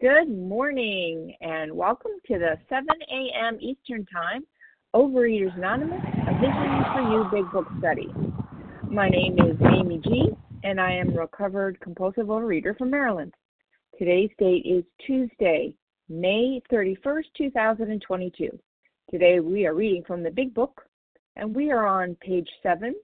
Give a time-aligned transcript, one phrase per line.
[0.00, 3.58] Good morning and welcome to the 7 a.m.
[3.60, 4.46] Eastern Time
[4.96, 8.08] Overeaters Anonymous, a Vision for You Big Book Study.
[8.90, 10.30] My name is Amy G,
[10.64, 13.34] and I am a recovered compulsive overeater from Maryland.
[13.98, 15.74] Today's date is Tuesday,
[16.08, 18.58] May 31st, 2022.
[19.10, 20.80] Today we are reading from the Big Book,
[21.36, 22.94] and we are on page 7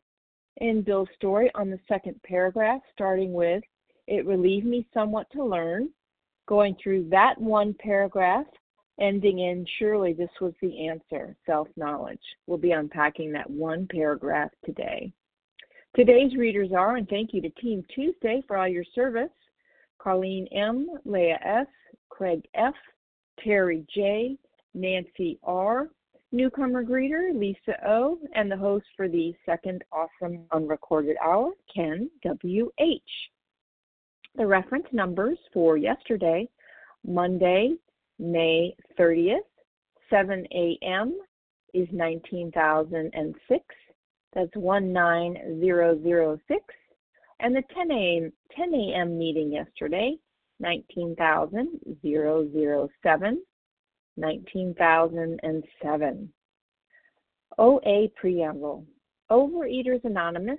[0.63, 3.63] in Bill's story on the second paragraph, starting with
[4.07, 5.91] It relieved me somewhat to learn,
[6.47, 8.47] going through that one paragraph
[9.01, 12.21] ending in surely this was the answer self knowledge.
[12.47, 15.13] We'll be unpacking that one paragraph today.
[15.95, 19.31] Today's readers are, and thank you to Team Tuesday for all your service
[19.99, 21.67] Colleen M., Leah S.,
[22.11, 22.75] Craig F.,
[23.43, 24.37] Terry J.,
[24.75, 25.89] Nancy R.,
[26.33, 33.03] newcomer greeter Lisa O., and the host for the second awesome unrecorded hour, Ken W.H.
[34.37, 36.49] The reference numbers for yesterday,
[37.07, 37.75] Monday,
[38.19, 39.39] May 30th,
[40.11, 41.19] 7 a.m.
[41.73, 43.65] is 19,006.
[44.35, 46.65] That's 19006.
[47.41, 48.31] And the 10 a.m.
[48.55, 49.19] 10 a.m.
[49.19, 50.19] meeting yesterday,
[50.61, 53.43] 19,007.
[54.19, 56.33] 19,007.
[57.59, 58.85] OA Preamble
[59.31, 60.59] Overeaters Anonymous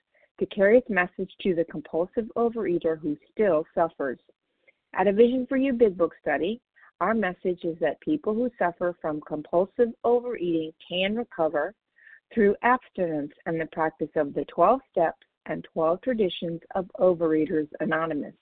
[0.41, 4.17] to carry its message to the compulsive overeater who still suffers.
[4.95, 6.59] At a Vision for You Big Book study,
[6.99, 11.75] our message is that people who suffer from compulsive overeating can recover
[12.33, 18.33] through abstinence and the practice of the 12 steps and 12 traditions of Overeaters Anonymous.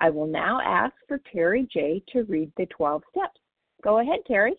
[0.00, 2.02] I will now ask for Terry J.
[2.12, 3.40] to read the 12 steps.
[3.84, 4.56] Go ahead, Terry.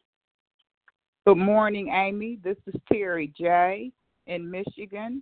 [1.28, 2.40] Good morning, Amy.
[2.42, 3.92] This is Terry J.
[4.28, 5.22] in Michigan.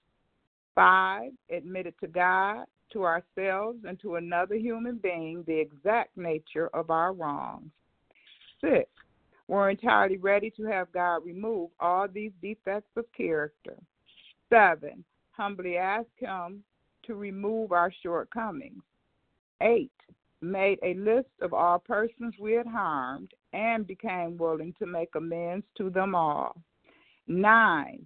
[0.75, 6.89] Five, admitted to God, to ourselves, and to another human being the exact nature of
[6.89, 7.71] our wrongs.
[8.61, 8.89] Six,
[9.47, 13.77] we're entirely ready to have God remove all these defects of character.
[14.49, 16.63] Seven, humbly ask Him
[17.03, 18.83] to remove our shortcomings.
[19.61, 19.91] Eight,
[20.41, 25.65] made a list of all persons we had harmed and became willing to make amends
[25.77, 26.55] to them all.
[27.27, 28.05] Nine,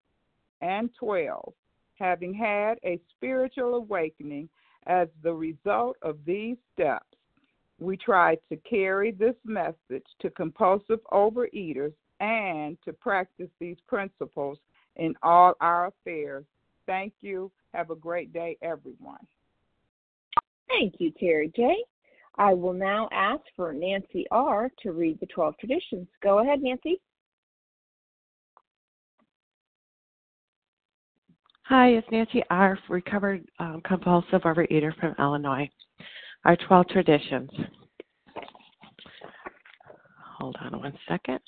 [0.61, 1.53] and 12,
[1.95, 4.49] having had a spiritual awakening
[4.87, 7.05] as the result of these steps,
[7.79, 14.57] we try to carry this message to compulsive overeaters and to practice these principles
[14.97, 16.45] in all our affairs.
[16.85, 17.51] Thank you.
[17.73, 19.25] Have a great day, everyone.
[20.67, 21.75] Thank you, Terry J.
[22.35, 24.69] I will now ask for Nancy R.
[24.83, 26.07] to read the 12 traditions.
[26.21, 27.01] Go ahead, Nancy.
[31.65, 35.69] Hi, it's Nancy R., recovered um, compulsive overeater from Illinois.
[36.43, 37.49] Our 12 traditions.
[40.37, 41.39] Hold on one second.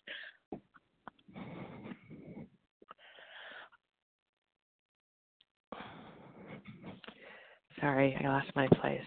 [7.82, 9.02] Sorry, I lost my place.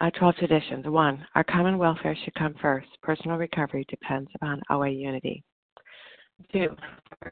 [0.00, 0.86] Our 12 traditions.
[0.86, 2.88] One, our common welfare should come first.
[3.02, 5.44] Personal recovery depends upon our unity.
[6.50, 6.76] Two,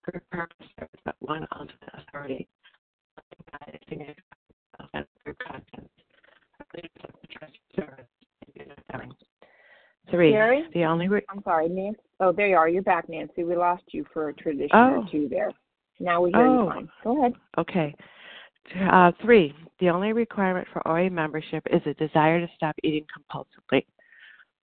[0.02, 2.48] group purpose is but one ultimate authority.
[10.10, 10.64] Three, Jerry?
[10.74, 11.06] the only.
[11.08, 12.00] Re- I'm sorry, Nancy.
[12.18, 12.68] Oh, there you are.
[12.68, 13.44] You're back, Nancy.
[13.44, 15.02] We lost you for a tradition Oh.
[15.02, 15.52] or two there.
[16.00, 16.64] Now we hear Oh.
[16.64, 16.88] you fine.
[17.04, 17.34] Go ahead.
[17.58, 17.94] Okay.
[18.90, 23.86] Uh, three, the only requirement for OA membership is a desire to stop eating compulsively.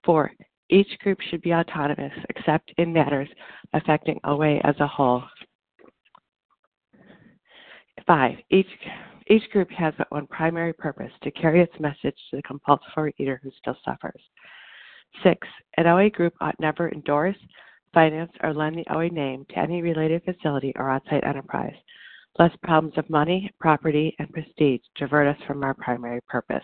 [0.04, 0.32] Four,
[0.70, 3.28] each group should be autonomous except in matters
[3.72, 5.22] affecting OA as a whole.
[8.06, 8.68] Five, each,
[9.28, 13.40] each group has but one primary purpose to carry its message to the compulsory eater
[13.42, 14.22] who still suffers.
[15.22, 17.36] Six, an OA group ought never endorse,
[17.92, 21.74] finance, or lend the OA name to any related facility or outside enterprise
[22.38, 26.62] lest problems of money, property, and prestige divert us from our primary purpose.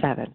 [0.00, 0.34] 7.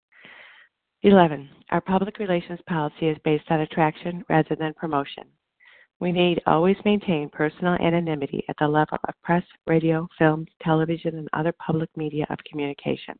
[1.03, 1.49] 11.
[1.71, 5.23] Our public relations policy is based on attraction rather than promotion.
[5.99, 11.29] We need always maintain personal anonymity at the level of press, radio, film, television, and
[11.33, 13.17] other public media of communication.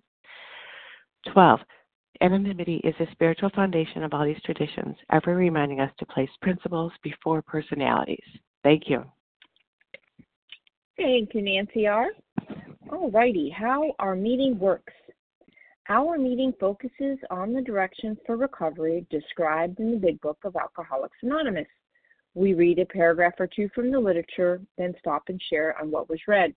[1.34, 1.60] 12.
[2.22, 6.92] Anonymity is the spiritual foundation of all these traditions, ever reminding us to place principles
[7.02, 8.24] before personalities.
[8.64, 9.04] Thank you.
[10.98, 12.10] Thank you, Nancy R.
[12.92, 14.94] All righty, how our meeting works.
[15.94, 21.18] Our meeting focuses on the directions for recovery described in the Big Book of Alcoholics
[21.22, 21.68] Anonymous.
[22.34, 26.10] We read a paragraph or two from the literature, then stop and share on what
[26.10, 26.56] was read.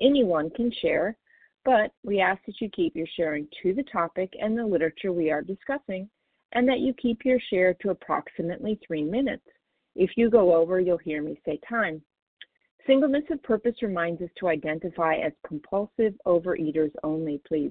[0.00, 1.16] Anyone can share,
[1.64, 5.30] but we ask that you keep your sharing to the topic and the literature we
[5.30, 6.10] are discussing,
[6.50, 9.46] and that you keep your share to approximately three minutes.
[9.94, 12.02] If you go over, you'll hear me say time.
[12.84, 17.70] Singleness of purpose reminds us to identify as compulsive overeaters only, please.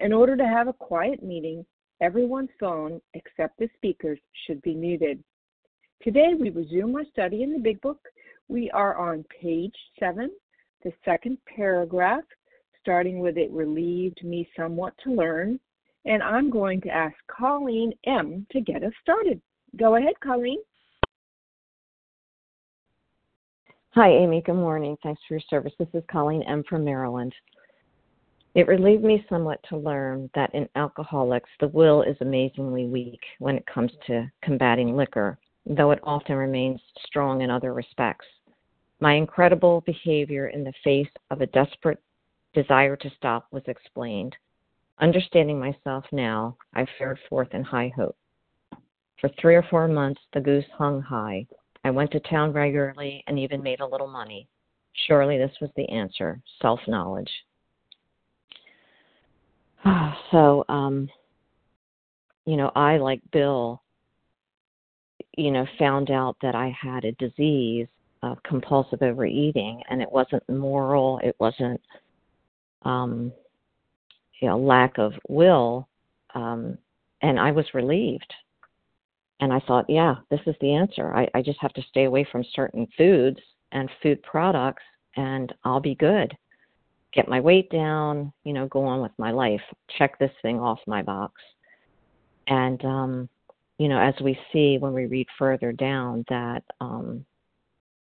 [0.00, 1.64] In order to have a quiet meeting,
[2.00, 5.22] everyone's phone except the speaker's should be muted.
[6.02, 7.98] Today we resume our study in the Big Book.
[8.48, 10.30] We are on page 7,
[10.82, 12.24] the second paragraph,
[12.80, 15.60] starting with it relieved me somewhat to learn.
[16.06, 18.46] And I'm going to ask Colleen M.
[18.52, 19.38] to get us started.
[19.76, 20.60] Go ahead, Colleen.
[23.90, 24.40] Hi, Amy.
[24.40, 24.96] Good morning.
[25.02, 25.74] Thanks for your service.
[25.78, 26.64] This is Colleen M.
[26.66, 27.34] from Maryland.
[28.54, 33.56] It relieved me somewhat to learn that in alcoholics, the will is amazingly weak when
[33.56, 38.26] it comes to combating liquor, though it often remains strong in other respects.
[38.98, 42.00] My incredible behavior in the face of a desperate
[42.52, 44.36] desire to stop was explained.
[44.98, 48.16] Understanding myself now, I fared forth in high hope.
[49.20, 51.46] For three or four months, the goose hung high.
[51.84, 54.48] I went to town regularly and even made a little money.
[55.06, 57.30] Surely this was the answer self knowledge.
[60.30, 61.08] So, um,
[62.46, 63.82] you know, I, like Bill,
[65.36, 67.86] you know, found out that I had a disease
[68.22, 71.80] of compulsive overeating, and it wasn't moral, it wasn't,
[72.82, 73.32] um,
[74.40, 75.88] you know, lack of will,
[76.34, 76.76] um,
[77.22, 78.32] and I was relieved
[79.40, 81.14] and I thought, yeah, this is the answer.
[81.14, 83.40] I, I just have to stay away from certain foods
[83.72, 84.82] and food products,
[85.16, 86.36] and I'll be good.
[87.12, 89.60] Get my weight down, you know, go on with my life.
[89.98, 91.34] Check this thing off my box.
[92.46, 93.28] And, um,
[93.78, 97.24] you know, as we see when we read further down that, um,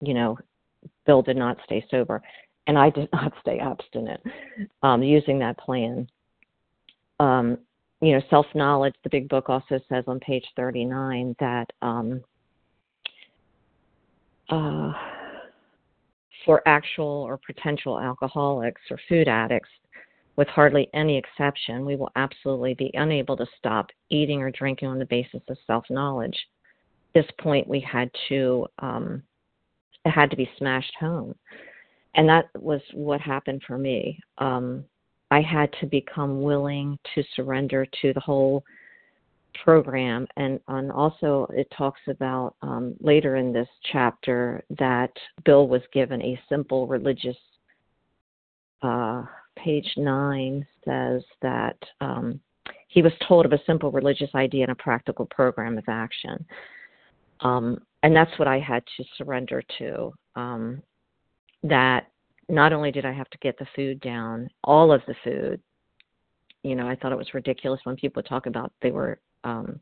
[0.01, 0.37] you know,
[1.05, 2.21] Bill did not stay sober,
[2.67, 4.21] and I did not stay abstinent
[4.83, 6.07] um, using that plan.
[7.19, 7.57] Um,
[8.01, 12.21] you know, self knowledge, the big book also says on page 39 that um,
[14.49, 14.91] uh,
[16.45, 19.69] for actual or potential alcoholics or food addicts,
[20.35, 24.99] with hardly any exception, we will absolutely be unable to stop eating or drinking on
[24.99, 26.37] the basis of self knowledge.
[27.13, 29.21] This point, we had to um,
[30.05, 31.35] it had to be smashed home,
[32.15, 34.19] and that was what happened for me.
[34.39, 34.83] Um,
[35.29, 38.63] I had to become willing to surrender to the whole
[39.63, 45.11] program, and and also it talks about um, later in this chapter that
[45.45, 47.37] Bill was given a simple religious.
[48.81, 49.23] Uh,
[49.55, 52.39] page nine says that um,
[52.87, 56.45] he was told of a simple religious idea and a practical program of action.
[57.39, 60.13] Um, and that's what I had to surrender to.
[60.35, 60.81] Um,
[61.63, 62.07] that
[62.49, 65.61] not only did I have to get the food down, all of the food,
[66.63, 69.79] you know, I thought it was ridiculous when people talk about they were um,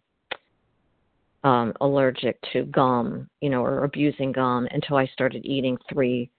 [1.43, 6.29] um, allergic to gum, you know, or abusing gum until I started eating three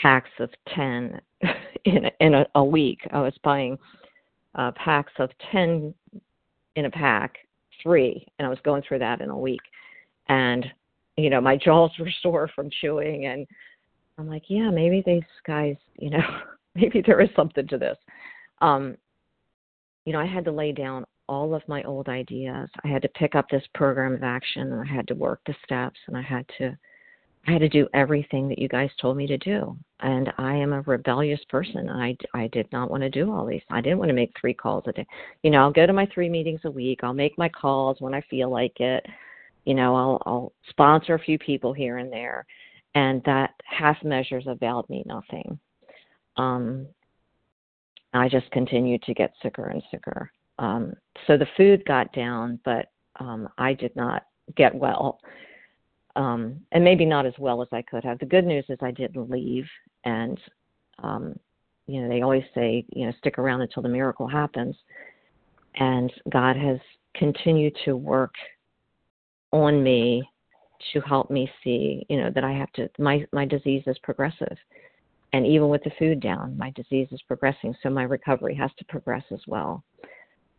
[0.00, 1.20] packs of 10
[1.84, 3.00] in a, in a, a week.
[3.12, 3.78] I was buying
[4.54, 5.94] uh, packs of 10
[6.76, 7.38] in a pack,
[7.82, 9.60] three, and I was going through that in a week.
[10.28, 10.66] And,
[11.16, 13.26] you know, my jaws were sore from chewing.
[13.26, 13.46] And
[14.18, 16.24] I'm like, yeah, maybe these guys, you know,
[16.74, 17.96] maybe there is something to this.
[18.60, 18.96] Um,
[20.04, 22.68] you know, I had to lay down all of my old ideas.
[22.84, 25.54] I had to pick up this program of action and I had to work the
[25.64, 26.76] steps and I had to
[27.48, 29.76] I had to do everything that you guys told me to do.
[30.00, 31.88] And I am a rebellious person.
[31.88, 33.62] I, I did not want to do all these.
[33.70, 35.06] I didn't want to make three calls a day.
[35.42, 37.00] You know, I'll go to my three meetings a week.
[37.02, 39.06] I'll make my calls when I feel like it.
[39.64, 42.46] You know, I'll, I'll sponsor a few people here and there.
[42.96, 45.58] And that half measures availed me nothing.
[46.36, 46.86] Um,
[48.12, 50.32] I just continued to get sicker and sicker.
[50.58, 50.94] Um,
[51.26, 52.86] so the food got down, but
[53.20, 54.24] um, I did not
[54.56, 55.20] get well
[56.16, 58.18] um, and maybe not as well as I could have.
[58.18, 59.66] The good news is I didn't leave,
[60.04, 60.40] and
[61.02, 61.38] um,
[61.86, 64.74] you know they always say you know stick around until the miracle happens,
[65.76, 66.78] and God has
[67.14, 68.34] continued to work
[69.52, 70.28] on me
[70.92, 74.56] to help me see you know that I have to my my disease is progressive,
[75.34, 78.84] and even with the food down, my disease is progressing, so my recovery has to
[78.86, 79.84] progress as well.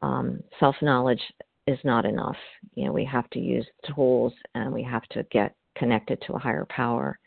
[0.02, 1.22] Um, Self knowledge
[1.66, 2.38] is not enough.
[2.76, 6.40] You know, we have to use tools and we have to get connected to a
[6.40, 7.20] higher power.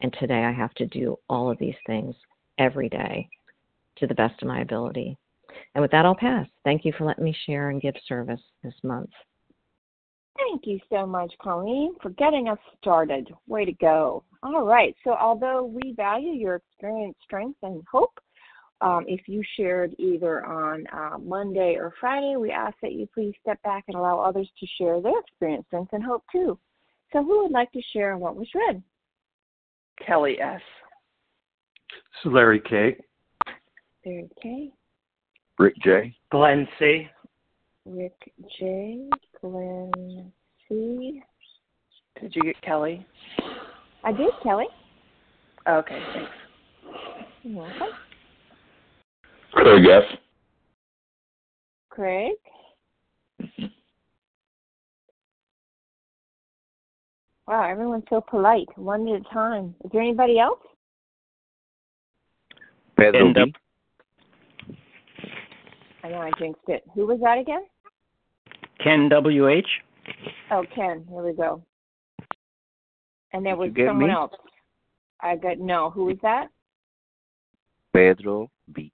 [0.00, 2.14] And today I have to do all of these things
[2.58, 3.28] every day
[3.96, 5.16] to the best of my ability.
[5.74, 6.46] And with that, I'll pass.
[6.64, 9.10] Thank you for letting me share and give service this month.
[10.36, 13.28] Thank you so much, Colleen, for getting us started.
[13.48, 14.22] Way to go.
[14.44, 14.94] All right.
[15.02, 18.20] So, although we value your experience, strength, and hope,
[18.80, 23.34] um, if you shared either on uh, Monday or Friday, we ask that you please
[23.42, 26.58] step back and allow others to share their experience, strength, and hope too.
[27.12, 28.82] So, who would like to share what was read?
[30.06, 30.60] Kelly S.
[32.22, 32.96] So Larry K.
[34.04, 34.72] Larry K.
[35.58, 36.16] Rick J.
[36.30, 37.08] Glenn C.
[37.84, 39.08] Rick J.
[39.40, 40.32] Glenn
[40.68, 41.22] C.
[42.20, 43.06] Did you get Kelly?
[44.04, 44.66] I did, Kelly.
[45.68, 46.30] Okay, thanks.
[47.42, 47.88] You're welcome.
[49.52, 50.18] Craig F.
[51.90, 52.34] Craig.
[57.46, 59.74] Wow, everyone's so polite, one at a time.
[59.84, 60.60] Is there anybody else?
[62.96, 63.54] Pedro B.
[66.04, 66.84] I know I jinxed it.
[66.94, 67.64] Who was that again?
[68.82, 69.66] Ken W.H.
[70.50, 71.06] Oh, Ken.
[71.08, 71.62] Here we go.
[73.32, 74.14] And there Did was someone me?
[74.14, 74.32] else.
[75.20, 75.90] I got no.
[75.90, 76.48] Who was that?
[77.94, 78.92] Pedro B.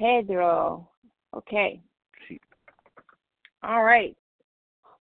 [0.00, 0.88] Pedro.
[1.36, 1.80] Okay.
[3.62, 4.16] All right.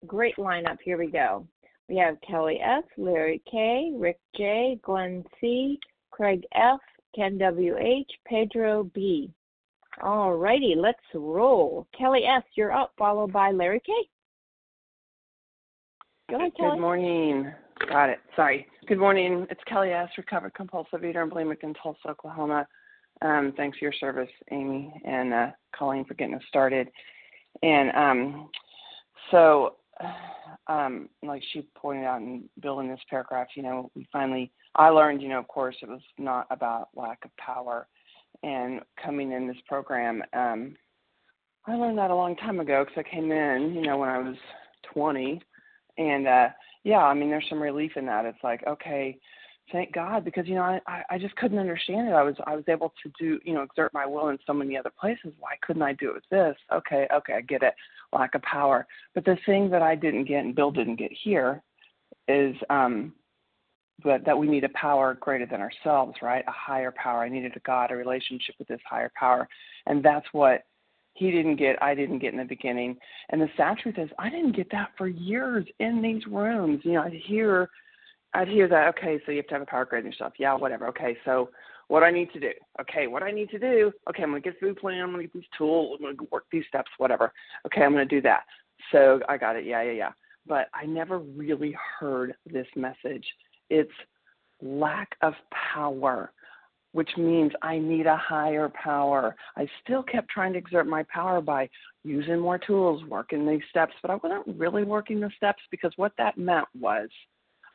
[0.07, 0.77] Great lineup.
[0.83, 1.47] Here we go.
[1.87, 5.79] We have Kelly F, Larry K, Rick J, Glenn C,
[6.11, 6.79] Craig F,
[7.15, 9.31] Ken W H, Pedro B.
[10.01, 11.87] All righty, let's roll.
[11.97, 13.91] Kelly S, you're up, followed by Larry K.
[16.29, 16.71] Go ahead, Kelly.
[16.75, 17.51] Good morning.
[17.87, 18.19] Got it.
[18.35, 18.67] Sorry.
[18.87, 19.47] Good morning.
[19.49, 22.67] It's Kelly S., recovered compulsive eater and bulimic in Tulsa, Oklahoma.
[23.21, 26.89] Um, thanks for your service, Amy and uh, Colleen, for getting us started.
[27.63, 28.49] And um,
[29.31, 29.75] so,
[30.67, 35.21] um, like she pointed out in building this paragraph, you know, we finally, I learned,
[35.21, 37.87] you know, of course, it was not about lack of power.
[38.43, 40.75] And coming in this program, um,
[41.65, 44.19] I learned that a long time ago because I came in, you know, when I
[44.19, 44.37] was
[44.93, 45.41] 20.
[45.97, 46.49] And uh,
[46.83, 48.25] yeah, I mean, there's some relief in that.
[48.25, 49.19] It's like, okay,
[49.71, 52.13] thank God, because you know, I I just couldn't understand it.
[52.13, 54.77] I was I was able to do, you know, exert my will in so many
[54.77, 55.33] other places.
[55.39, 56.55] Why couldn't I do it with this?
[56.73, 57.73] Okay, okay, I get it.
[58.13, 58.87] Lack of power.
[59.15, 61.61] But the thing that I didn't get and Bill didn't get here
[62.27, 63.13] is um
[64.03, 66.43] but that we need a power greater than ourselves, right?
[66.47, 67.23] A higher power.
[67.23, 69.47] I needed a God, a relationship with this higher power.
[69.87, 70.63] And that's what
[71.13, 72.95] he didn't get, I didn't get in the beginning.
[73.29, 76.79] And the sad truth is I didn't get that for years in these rooms.
[76.83, 77.69] You know, I'd hear
[78.33, 80.33] I'd hear that, okay, so you have to have a power greater than yourself.
[80.37, 80.87] Yeah, whatever.
[80.87, 81.49] Okay, so
[81.87, 82.51] what I need to do.
[82.79, 83.91] Okay, what I need to do.
[84.09, 86.65] Okay, I'm gonna get food plan, I'm gonna get these tools, I'm gonna work these
[86.67, 87.33] steps, whatever.
[87.65, 88.43] Okay, I'm gonna do that.
[88.91, 90.11] So I got it, yeah, yeah, yeah.
[90.45, 93.25] But I never really heard this message.
[93.69, 93.91] It's
[94.61, 95.33] lack of
[95.73, 96.31] power,
[96.91, 99.35] which means I need a higher power.
[99.57, 101.69] I still kept trying to exert my power by
[102.03, 106.13] using more tools, working these steps, but I wasn't really working the steps because what
[106.17, 107.09] that meant was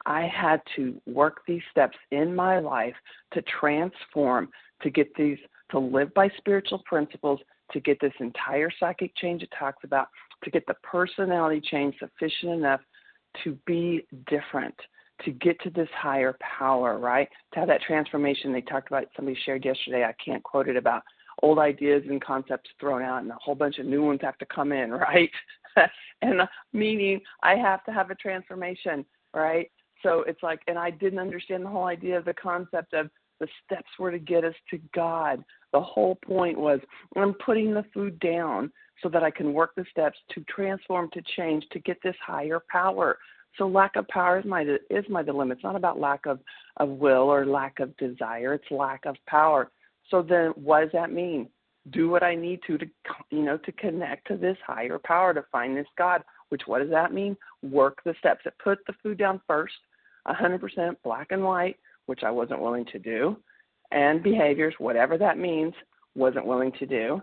[0.07, 2.95] I had to work these steps in my life
[3.33, 4.49] to transform,
[4.83, 5.39] to get these,
[5.71, 7.41] to live by spiritual principles,
[7.73, 10.09] to get this entire psychic change it talks about,
[10.43, 12.81] to get the personality change sufficient enough
[13.43, 14.75] to be different,
[15.25, 17.29] to get to this higher power, right?
[17.55, 21.03] To have that transformation they talked about, somebody shared yesterday, I can't quote it about
[21.43, 24.47] old ideas and concepts thrown out and a whole bunch of new ones have to
[24.47, 25.31] come in, right?
[26.23, 29.71] and uh, meaning I have to have a transformation, right?
[30.05, 33.49] So it's like, and I didn't understand the whole idea of the concept of the
[33.65, 35.45] steps were to get us to God.
[35.73, 36.79] The whole point was
[37.17, 38.71] I'm putting the food down
[39.03, 42.63] so that I can work the steps to transform, to change, to get this higher
[42.71, 43.19] power.
[43.59, 45.55] So lack of power is my is my dilemma.
[45.55, 46.41] It's not about lack of,
[46.77, 48.55] of will or lack of desire.
[48.55, 49.71] It's lack of power.
[50.11, 51.49] So then, what does that mean?
[51.91, 52.87] Do what I need to to
[53.31, 56.23] you know to connect to this higher power to find this God.
[56.51, 57.37] Which what does that mean?
[57.63, 58.43] Work the steps.
[58.45, 59.75] That put the food down first
[60.29, 61.77] 100% black and white,
[62.07, 63.37] which I wasn't willing to do,
[63.91, 65.75] and behaviors, whatever that means,
[66.15, 67.23] wasn't willing to do,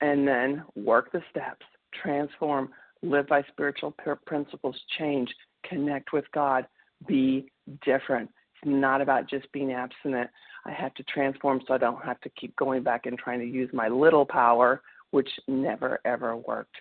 [0.00, 1.64] and then work the steps,
[2.02, 2.70] transform,
[3.02, 3.94] live by spiritual
[4.26, 5.32] principles, change,
[5.64, 6.66] connect with God,
[7.06, 7.50] be
[7.84, 8.30] different.
[8.54, 10.28] It's not about just being abstinent.
[10.64, 13.46] I have to transform so I don't have to keep going back and trying to
[13.46, 16.76] use my little power, which never ever worked.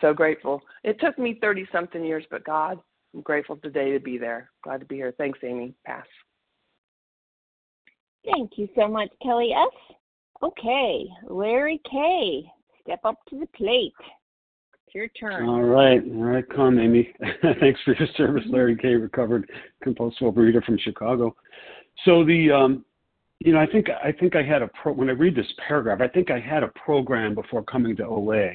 [0.00, 0.60] So grateful.
[0.82, 2.78] It took me 30 something years, but God
[3.14, 4.50] I'm grateful today to be there.
[4.62, 5.14] Glad to be here.
[5.16, 5.74] Thanks, Amy.
[5.86, 6.06] Pass.
[8.32, 9.96] Thank you so much, Kelly S.
[10.42, 12.44] Okay, Larry K.
[12.82, 13.92] Step up to the plate.
[14.86, 15.48] It's your turn.
[15.48, 17.14] All right, all right, come, Amy.
[17.60, 18.94] Thanks for your service, Larry K.
[18.94, 19.48] Recovered
[19.82, 21.36] compulsive overeater from Chicago.
[22.04, 22.84] So the, um,
[23.38, 24.92] you know, I think I think I had a pro.
[24.92, 28.54] When I read this paragraph, I think I had a program before coming to OA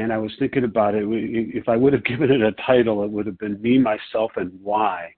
[0.00, 1.04] and I was thinking about it.
[1.06, 4.52] If I would have given it a title, it would have been Me, Myself, and
[4.62, 5.14] Why,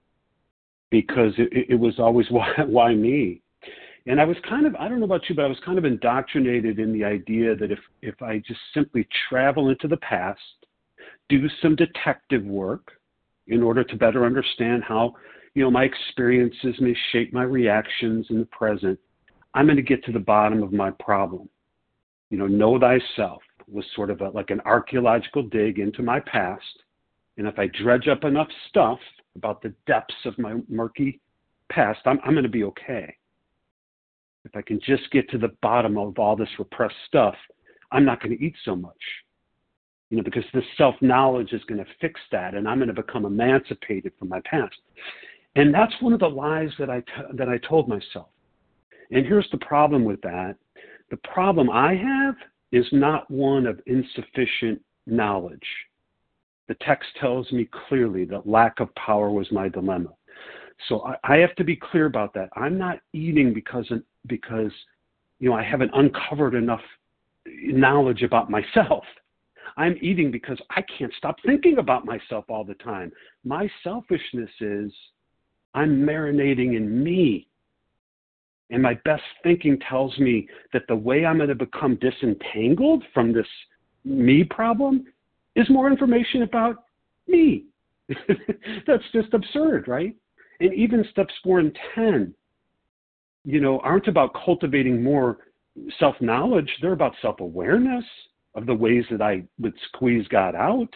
[0.91, 3.41] because it, it was always why, why me.
[4.05, 5.85] And I was kind of, I don't know about you, but I was kind of
[5.85, 10.41] indoctrinated in the idea that if, if I just simply travel into the past,
[11.29, 12.91] do some detective work
[13.47, 15.13] in order to better understand how,
[15.55, 18.99] you know, my experiences may shape my reactions in the present,
[19.53, 21.47] I'm going to get to the bottom of my problem.
[22.29, 23.41] You know, know thyself
[23.73, 26.83] was sort of a, like an archaeological dig into my past.
[27.37, 28.99] And if I dredge up enough stuff
[29.35, 31.19] about the depths of my murky
[31.69, 33.15] past, I'm, I'm going to be okay.
[34.45, 37.35] If I can just get to the bottom of all this repressed stuff,
[37.91, 38.93] I'm not going to eat so much.
[40.09, 42.93] You know, because this self knowledge is going to fix that, and I'm going to
[42.93, 44.75] become emancipated from my past.
[45.55, 48.27] And that's one of the lies that I t- that I told myself.
[49.11, 50.55] And here's the problem with that.
[51.09, 52.35] The problem I have
[52.73, 55.59] is not one of insufficient knowledge.
[56.67, 60.09] The text tells me clearly that lack of power was my dilemma.
[60.89, 62.49] So I, I have to be clear about that.
[62.55, 63.89] I'm not eating because
[64.25, 64.71] because
[65.39, 66.81] you know I haven't uncovered enough
[67.45, 69.03] knowledge about myself.
[69.77, 73.11] I'm eating because I can't stop thinking about myself all the time.
[73.43, 74.91] My selfishness is
[75.75, 77.47] I'm marinating in me.
[78.73, 83.31] And my best thinking tells me that the way I'm going to become disentangled from
[83.31, 83.45] this
[84.03, 85.05] me problem
[85.55, 86.85] is more information about
[87.27, 87.65] me.
[88.87, 90.15] That's just absurd, right?
[90.59, 92.33] And even steps four and 10,
[93.45, 95.37] you know, aren't about cultivating more
[95.99, 96.69] self knowledge.
[96.81, 98.03] They're about self awareness
[98.55, 100.89] of the ways that I would squeeze God out.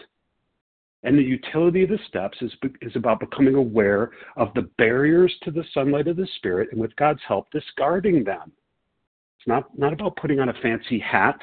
[1.07, 5.51] And the utility of the steps is, is about becoming aware of the barriers to
[5.51, 8.51] the sunlight of the Spirit and with God's help, discarding them.
[9.39, 11.39] It's not, not about putting on a fancy hat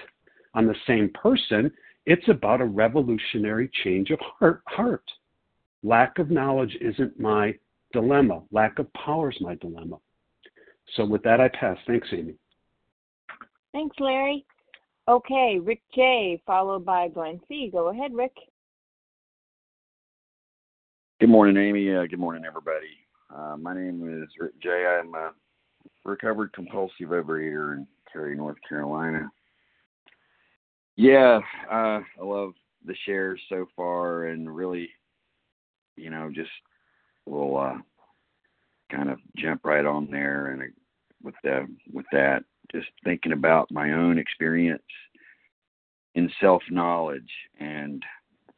[0.53, 1.73] on the same person,
[2.05, 4.61] it's about a revolutionary change of heart.
[4.67, 5.11] heart.
[5.83, 7.55] Lack of knowledge isn't my
[7.95, 9.97] dilemma, lack of power is my dilemma.
[10.95, 11.79] So, with that, I pass.
[11.87, 12.35] Thanks, Amy.
[13.73, 14.45] Thanks, Larry.
[15.09, 17.71] Okay, Rick J, followed by Glenn C.
[17.73, 18.37] Go ahead, Rick.
[21.21, 21.95] Good morning, Amy.
[21.95, 22.89] Uh, good morning, everybody.
[23.33, 24.55] Uh, my name is Rick.
[24.67, 25.31] I'm a
[26.05, 29.31] recovered compulsive overeater in Cary, North Carolina.
[30.97, 31.39] Yeah,
[31.71, 34.89] uh, I love the shares so far, and really,
[35.95, 36.51] you know, just
[37.27, 37.79] will uh,
[38.91, 40.67] kind of jump right on there and uh,
[41.23, 44.83] with the with that, just thinking about my own experience
[46.17, 48.03] in self knowledge, and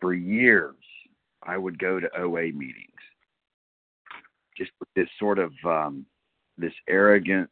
[0.01, 0.75] for years
[1.47, 2.91] I would go to OA meetings
[4.57, 6.07] just with this sort of um,
[6.59, 7.51] this arrogant,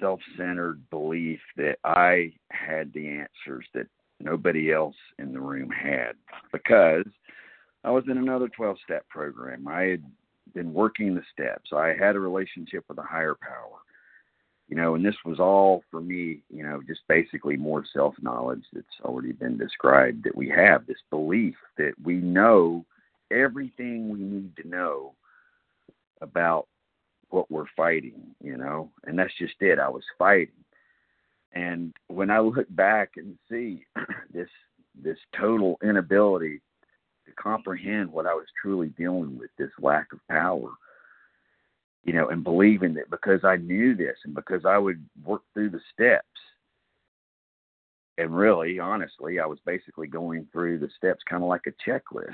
[0.00, 3.86] self-centered belief that I had the answers that
[4.20, 6.12] nobody else in the room had
[6.52, 7.06] because
[7.84, 9.66] I was in another 12-step program.
[9.68, 10.04] I had
[10.54, 11.70] been working the steps.
[11.72, 13.78] I had a relationship with a higher power.
[14.68, 18.64] You know, and this was all for me, you know, just basically more self knowledge
[18.72, 22.84] that's already been described that we have this belief that we know
[23.30, 25.14] everything we need to know
[26.20, 26.66] about
[27.30, 29.78] what we're fighting, you know, and that's just it.
[29.78, 30.64] I was fighting.
[31.52, 33.84] And when I look back and see
[34.32, 34.48] this
[35.02, 36.60] this total inability
[37.26, 40.70] to comprehend what I was truly dealing with, this lack of power,
[42.06, 45.70] you know, and believing that because I knew this and because I would work through
[45.70, 46.24] the steps,
[48.16, 52.32] and really, honestly, I was basically going through the steps kind of like a checklist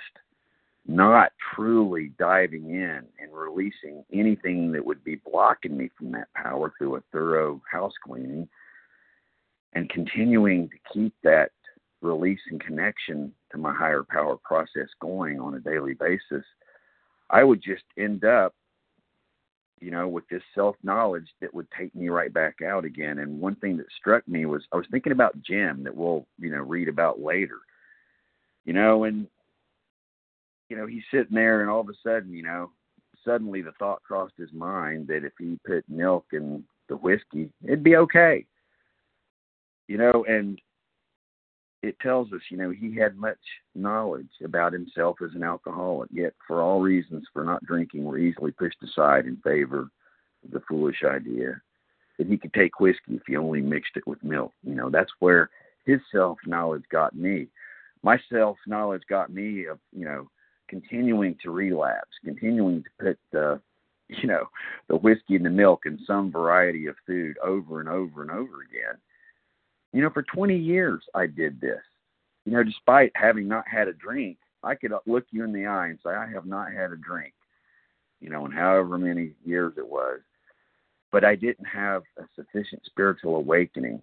[0.87, 6.73] not truly diving in and releasing anything that would be blocking me from that power
[6.77, 8.49] through a thorough house cleaning
[9.75, 11.51] and continuing to keep that
[12.01, 16.45] release and connection to my higher power process going on a daily basis,
[17.31, 18.55] I would just end up,
[19.83, 23.19] you know, with this self knowledge that would take me right back out again.
[23.19, 26.51] And one thing that struck me was I was thinking about Jim that we'll, you
[26.51, 27.59] know, read about later.
[28.65, 29.27] You know, and
[30.69, 32.71] you know, he's sitting there and all of a sudden, you know,
[33.25, 37.83] suddenly the thought crossed his mind that if he put milk in the whiskey, it'd
[37.83, 38.47] be okay.
[39.89, 40.61] You know, and
[41.83, 43.39] it tells us, you know, he had much
[43.75, 48.53] knowledge about himself as an alcoholic, yet for all reasons for not drinking were easily
[48.53, 49.89] pushed aside in favor
[50.45, 51.61] of the foolish idea
[52.19, 54.53] that he could take whiskey if he only mixed it with milk.
[54.63, 55.51] You know, that's where
[55.85, 57.49] his self knowledge got me.
[58.05, 60.31] My self knowledge got me of, you know,
[60.69, 63.61] continuing to relapse, continuing to put the
[64.09, 64.45] you know
[64.89, 68.63] the whiskey and the milk in some variety of food over and over and over
[68.63, 68.99] again.
[69.93, 71.81] You know, for 20 years I did this.
[72.45, 75.89] You know, despite having not had a drink, I could look you in the eye
[75.89, 77.35] and say I have not had a drink.
[78.21, 80.21] You know, in however many years it was.
[81.11, 84.01] But I didn't have a sufficient spiritual awakening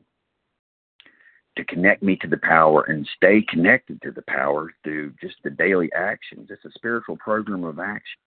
[1.58, 5.50] to connect me to the power and stay connected to the power through just the
[5.50, 6.50] daily actions.
[6.50, 8.20] It's a spiritual program of action.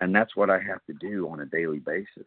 [0.00, 2.26] And that's what I have to do on a daily basis.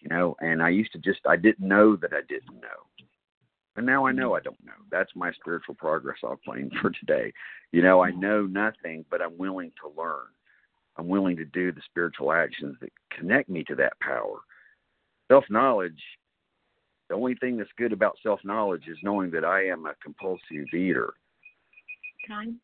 [0.00, 3.06] You know, and I used to just, I didn't know that I didn't know.
[3.76, 4.36] And now I know mm-hmm.
[4.36, 4.72] I don't know.
[4.90, 7.32] That's my spiritual progress I'll claim for today.
[7.72, 8.20] You know, I mm-hmm.
[8.20, 10.26] know nothing, but I'm willing to learn.
[10.96, 14.38] I'm willing to do the spiritual actions that connect me to that power.
[15.28, 16.00] Self knowledge
[17.08, 20.72] the only thing that's good about self knowledge is knowing that I am a compulsive
[20.74, 21.14] eater.
[22.26, 22.60] Time.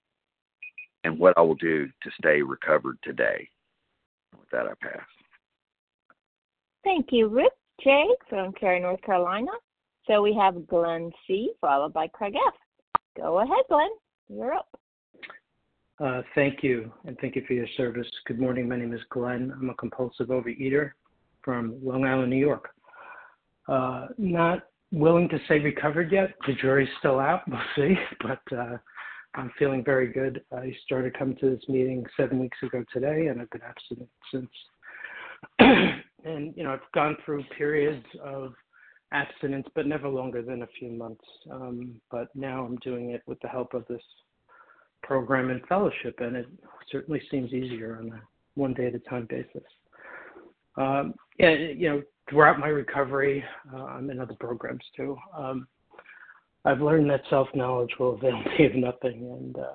[1.05, 3.49] And what I will do to stay recovered today.
[4.39, 5.07] With that, I pass.
[6.85, 8.07] Thank you, Rick J.
[8.29, 9.53] from Cary, North Carolina.
[10.07, 11.53] So we have Glenn C.
[11.61, 12.55] followed by Craig F.
[13.17, 13.91] Go ahead, Glenn.
[14.29, 14.69] You're up.
[16.03, 18.09] Uh, thank you, and thank you for your service.
[18.27, 18.69] Good morning.
[18.69, 19.53] My name is Glenn.
[19.57, 20.93] I'm a compulsive overeater
[21.45, 22.71] from Long Island, New York.
[23.69, 26.35] Uh, not willing to say recovered yet.
[26.47, 27.43] The jury's still out.
[27.49, 27.95] We'll see.
[28.21, 28.79] But uh,
[29.35, 30.43] I'm feeling very good.
[30.53, 34.51] I started coming to this meeting seven weeks ago today, and I've been abstinent since.
[36.25, 38.53] and you know, I've gone through periods of
[39.13, 41.25] abstinence, but never longer than a few months.
[41.51, 44.03] Um, but now I'm doing it with the help of this
[45.03, 46.47] program and fellowship, and it
[46.91, 48.23] certainly seems easier on a
[48.55, 49.63] one day at a time basis.
[50.77, 55.17] Um, yeah, you know, throughout my recovery, uh, I'm in other programs too.
[55.37, 55.67] Um,
[56.65, 59.75] I've learned that self knowledge will avail me of nothing, and uh,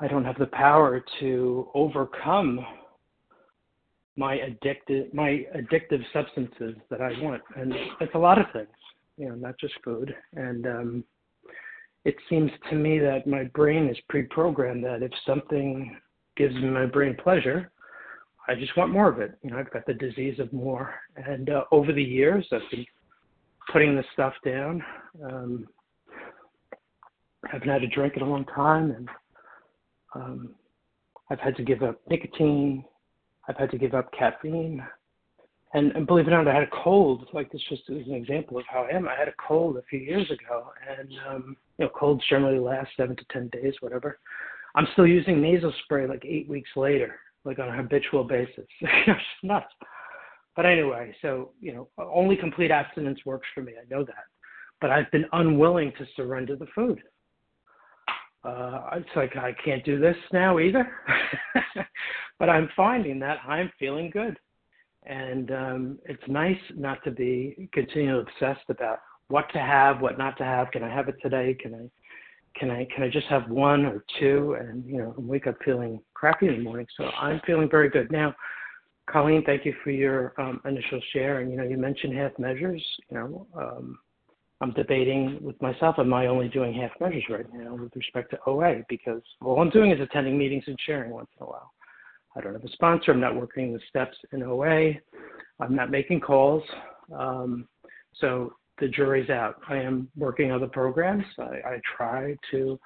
[0.00, 2.60] I don't have the power to overcome
[4.16, 8.68] my addictive my addictive substances that I want, and it's a lot of things,
[9.16, 10.14] you know, not just food.
[10.34, 11.04] And um,
[12.04, 15.96] it seems to me that my brain is pre-programmed that if something
[16.36, 17.70] gives my brain pleasure,
[18.48, 19.36] I just want more of it.
[19.42, 20.94] You know, I've got the disease of more.
[21.16, 22.86] And uh, over the years, I've been
[23.72, 24.84] putting the stuff down.
[25.24, 25.66] Um,
[27.50, 29.08] haven't had a drink in a long time, and
[30.14, 30.54] um,
[31.30, 32.84] I've had to give up nicotine.
[33.48, 34.82] I've had to give up caffeine.
[35.74, 37.28] And, and believe it or not, I had a cold.
[37.32, 39.08] Like this just is an example of how I am.
[39.08, 42.90] I had a cold a few years ago, and um, you know, colds generally last
[42.96, 44.18] seven to ten days, whatever.
[44.74, 48.66] I'm still using nasal spray like eight weeks later, like on a habitual basis.
[48.80, 49.72] it's nuts.
[50.54, 53.72] But anyway, so you know, only complete abstinence works for me.
[53.72, 54.24] I know that,
[54.80, 57.02] but I've been unwilling to surrender the food.
[58.44, 60.88] Uh, it's like I can't do this now either.
[62.38, 64.38] but I'm finding that I'm feeling good,
[65.04, 70.36] and um, it's nice not to be continually obsessed about what to have, what not
[70.38, 70.70] to have.
[70.70, 71.56] Can I have it today?
[71.60, 71.90] Can I?
[72.58, 76.00] Can I can I just have one or two and you know wake up feeling
[76.14, 76.86] crappy in the morning?
[76.96, 78.34] So I'm feeling very good now.
[79.10, 81.40] Colleen, thank you for your um, initial share.
[81.40, 82.84] And you know, you mentioned half measures.
[83.10, 83.98] You know, um,
[84.60, 88.38] I'm debating with myself, am I only doing half measures right now with respect to
[88.46, 88.82] OA?
[88.88, 91.72] Because all I'm doing is attending meetings and sharing once in a while.
[92.36, 93.12] I don't have a sponsor.
[93.12, 94.92] I'm not working the steps in OA.
[95.60, 96.62] I'm not making calls.
[97.14, 97.68] Um,
[98.20, 99.56] so the jury's out.
[99.68, 101.24] I am working other programs.
[101.38, 102.78] I, I try to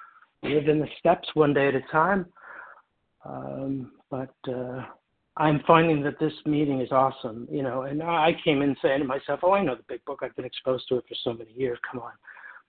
[0.43, 2.27] live in the steps one day at a time.
[3.25, 4.83] Um, but uh,
[5.37, 9.05] I'm finding that this meeting is awesome, you know, and I came in saying to
[9.05, 10.21] myself, oh, I know the big book.
[10.23, 11.79] I've been exposed to it for so many years.
[11.91, 12.13] Come on.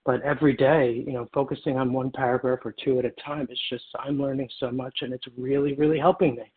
[0.04, 3.60] But every day, you know, focusing on one paragraph or two at a time, it's
[3.70, 6.50] just, I'm learning so much and it's really, really helping me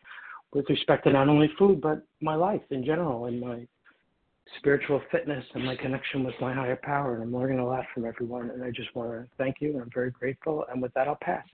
[0.52, 3.66] with respect to not only food, but my life in general and my
[4.58, 7.14] spiritual fitness and my connection with my higher power.
[7.14, 8.50] And I'm learning a lot from everyone.
[8.50, 9.72] And I just want to thank you.
[9.72, 10.64] And I'm very grateful.
[10.72, 11.44] And with that, I'll pass.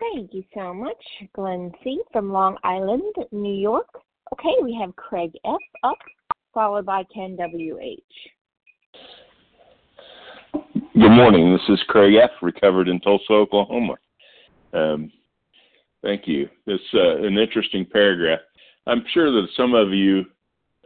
[0.00, 0.96] Thank you so much,
[1.34, 2.00] Glenn C.
[2.10, 3.86] from Long Island, New York.
[4.32, 5.58] Okay, we have Craig F.
[5.84, 5.98] up,
[6.54, 8.00] followed by Ken W.H.
[10.94, 11.52] Good morning.
[11.52, 13.96] This is Craig F., recovered in Tulsa, Oklahoma.
[14.72, 15.12] Um,
[16.02, 16.48] thank you.
[16.66, 18.40] It's uh, an interesting paragraph.
[18.86, 20.24] I'm sure that some of you,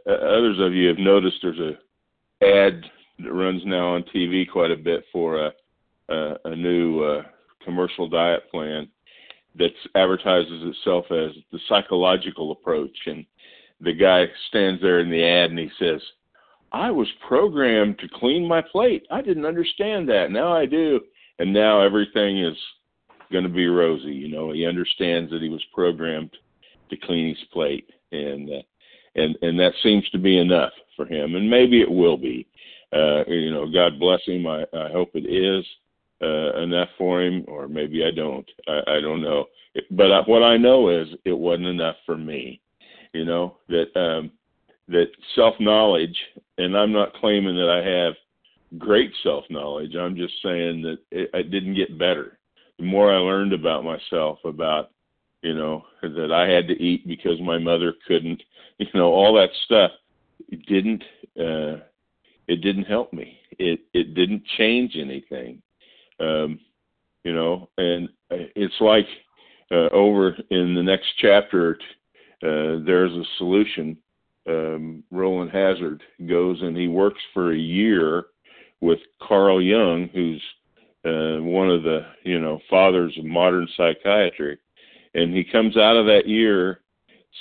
[0.05, 2.83] uh, others of you, have noticed there's a ad
[3.19, 5.51] that runs now on TV quite a bit for a,
[6.09, 7.21] a, a new uh,
[7.63, 8.89] commercial diet plan
[9.57, 12.97] that advertises itself as the psychological approach.
[13.05, 13.25] And
[13.79, 16.01] the guy stands there in the ad and he says,
[16.71, 19.05] I was programmed to clean my plate.
[19.09, 20.31] I didn't understand that.
[20.31, 20.99] Now I do.
[21.39, 22.57] And now everything is
[23.31, 24.11] going to be rosy.
[24.11, 26.31] You know, he understands that he was programmed
[26.89, 27.89] to clean his plate.
[28.11, 28.61] And, uh,
[29.15, 31.35] and, and that seems to be enough for him.
[31.35, 32.47] And maybe it will be.
[32.93, 34.47] Uh, you know, God bless him.
[34.47, 35.65] I, I hope it is
[36.21, 38.49] uh, enough for him, or maybe I don't.
[38.67, 39.45] I, I don't know.
[39.91, 42.61] But I, what I know is it wasn't enough for me.
[43.13, 44.31] You know that um,
[44.87, 46.17] that self knowledge,
[46.57, 48.13] and I'm not claiming that I have
[48.79, 49.95] great self knowledge.
[49.95, 52.39] I'm just saying that it, it didn't get better.
[52.77, 54.91] The more I learned about myself, about
[55.41, 58.41] you know that I had to eat because my mother couldn't,
[58.77, 59.91] you know, all that stuff,
[60.49, 61.03] it didn't.
[61.37, 61.83] Uh,
[62.47, 63.39] it didn't help me.
[63.57, 65.61] It it didn't change anything
[66.19, 66.59] um,
[67.23, 69.07] you know, and it's like
[69.71, 71.77] uh, over in the next chapter,
[72.43, 73.97] uh, there's a solution.
[74.47, 78.25] Um, Rowland Hazard goes and he works for a year
[78.81, 80.41] with Carl Jung, who's
[81.03, 84.59] uh, one of the you know fathers of modern psychiatry,
[85.15, 86.81] and he comes out of that year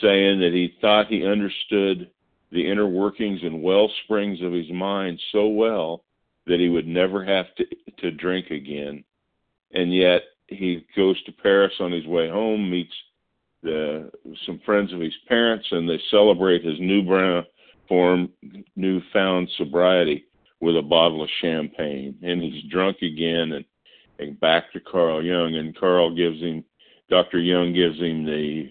[0.00, 2.10] saying that he thought he understood
[2.50, 6.03] the inner workings and well springs of his mind so well
[6.46, 7.64] that he would never have to
[7.98, 9.04] to drink again,
[9.72, 12.92] and yet he goes to Paris on his way home, meets
[13.62, 14.10] the,
[14.46, 17.46] some friends of his parents, and they celebrate his new brand,
[17.88, 18.28] form,
[18.76, 20.24] newfound sobriety
[20.60, 22.16] with a bottle of champagne.
[22.22, 23.64] And he's drunk again, and,
[24.18, 26.64] and back to Carl Jung, and Carl gives him,
[27.10, 27.38] Dr.
[27.38, 28.70] Jung gives him the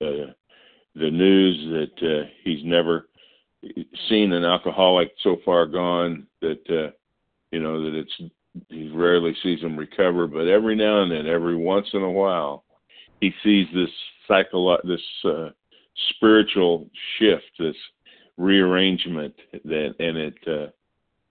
[0.00, 0.32] uh,
[0.96, 3.08] the news that uh, he's never
[4.08, 6.90] seen an alcoholic so far gone that uh,
[7.54, 8.32] you know that it's
[8.68, 12.64] he rarely sees him recover, but every now and then, every once in a while,
[13.20, 13.90] he sees this
[14.28, 15.50] psycholo- this uh,
[16.10, 17.76] spiritual shift, this
[18.36, 20.66] rearrangement that, and it, uh,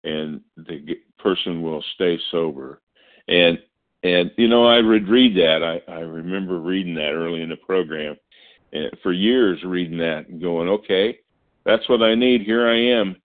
[0.08, 2.80] and the person will stay sober,
[3.28, 3.58] and
[4.02, 5.62] and you know I would read that.
[5.62, 8.16] I I remember reading that early in the program,
[8.72, 11.18] and for years reading that and going, okay,
[11.64, 12.40] that's what I need.
[12.40, 13.16] Here I am.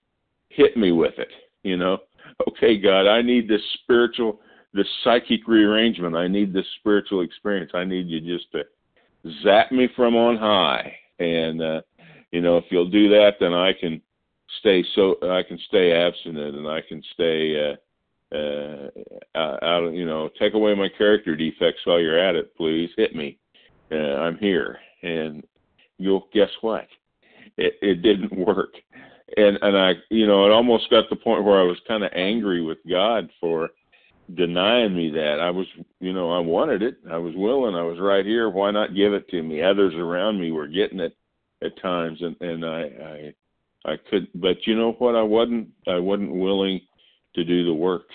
[0.49, 1.29] Hit me with it,
[1.63, 1.99] you know
[2.47, 4.39] okay, God, I need this spiritual,
[4.73, 6.15] this psychic rearrangement.
[6.15, 7.71] I need this spiritual experience.
[7.73, 8.63] I need you just to
[9.43, 10.95] zap me from on high.
[11.19, 11.81] And, uh,
[12.31, 14.01] you know, if you'll do that, then I can
[14.59, 17.75] stay so, I can stay abstinent and I can stay, uh,
[18.33, 22.89] uh, out, you know, take away my character defects while you're at it, please.
[22.95, 23.37] Hit me.
[23.91, 24.79] uh, I'm here.
[25.03, 25.43] And
[25.97, 26.87] you'll guess what?
[27.57, 28.73] It, it didn't work.
[29.37, 32.03] And and I, you know, it almost got to the point where I was kind
[32.03, 33.69] of angry with God for
[34.35, 35.39] denying me that.
[35.39, 35.67] I was,
[35.99, 36.97] you know, I wanted it.
[37.09, 37.75] I was willing.
[37.75, 38.49] I was right here.
[38.49, 39.61] Why not give it to me?
[39.61, 41.15] Others around me were getting it
[41.63, 43.33] at times, and and I
[43.85, 44.27] I I could.
[44.35, 45.15] But you know what?
[45.15, 45.69] I wasn't.
[45.87, 46.81] I wasn't willing
[47.35, 48.07] to do the work.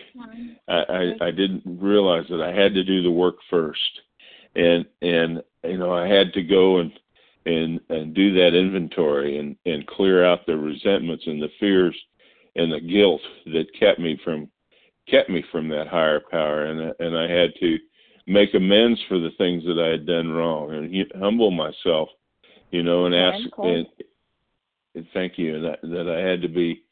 [0.68, 3.80] I, I I didn't realize that I had to do the work first,
[4.54, 6.92] and and you know I had to go and
[7.46, 11.96] and and do that inventory and and clear out the resentments and the fears
[12.56, 14.48] and the guilt that kept me from
[15.08, 16.66] kept me from that higher power.
[16.66, 17.78] And and I had to
[18.26, 22.08] make amends for the things that I had done wrong and humble myself
[22.70, 23.86] you know and ask and,
[24.94, 25.60] and thank you.
[25.60, 26.82] That that I had to be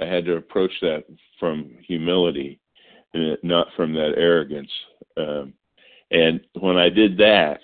[0.00, 1.04] I had to approach that
[1.38, 2.60] from humility,
[3.12, 4.70] and not from that arrogance.
[5.16, 5.54] Um,
[6.10, 7.60] and when I did that,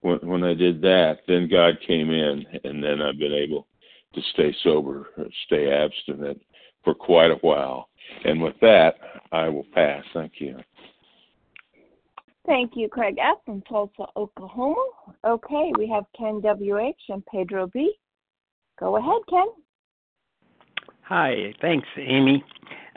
[0.00, 3.66] when, when I did that, then God came in, and then I've been able
[4.14, 5.08] to stay sober,
[5.46, 6.40] stay abstinent
[6.84, 7.88] for quite a while.
[8.24, 8.94] And with that,
[9.32, 10.04] I will pass.
[10.14, 10.58] Thank you.
[12.46, 13.38] Thank you, Craig F.
[13.44, 14.82] from Tulsa, Oklahoma.
[15.26, 16.96] Okay, we have Ken W.H.
[17.10, 17.92] and Pedro B.
[18.80, 19.48] Go ahead, Ken.
[21.02, 22.42] Hi, thanks, Amy.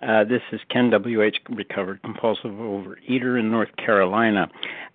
[0.01, 4.49] Uh, this is Ken W.H., recovered compulsive overeater in North Carolina.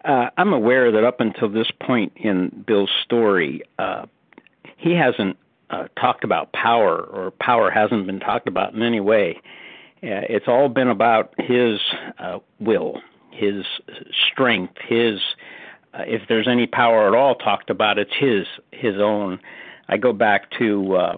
[0.04, 4.06] Uh, I'm aware that up until this point in Bill's story, uh,
[4.76, 5.36] he hasn't
[5.70, 9.40] uh, talked about power, or power hasn't been talked about in any way.
[10.02, 11.80] Uh, it's all been about his
[12.18, 13.64] uh, will, his
[14.30, 15.20] strength, his.
[15.98, 19.40] If there's any power at all talked about, it's his his own.
[19.88, 21.16] I go back to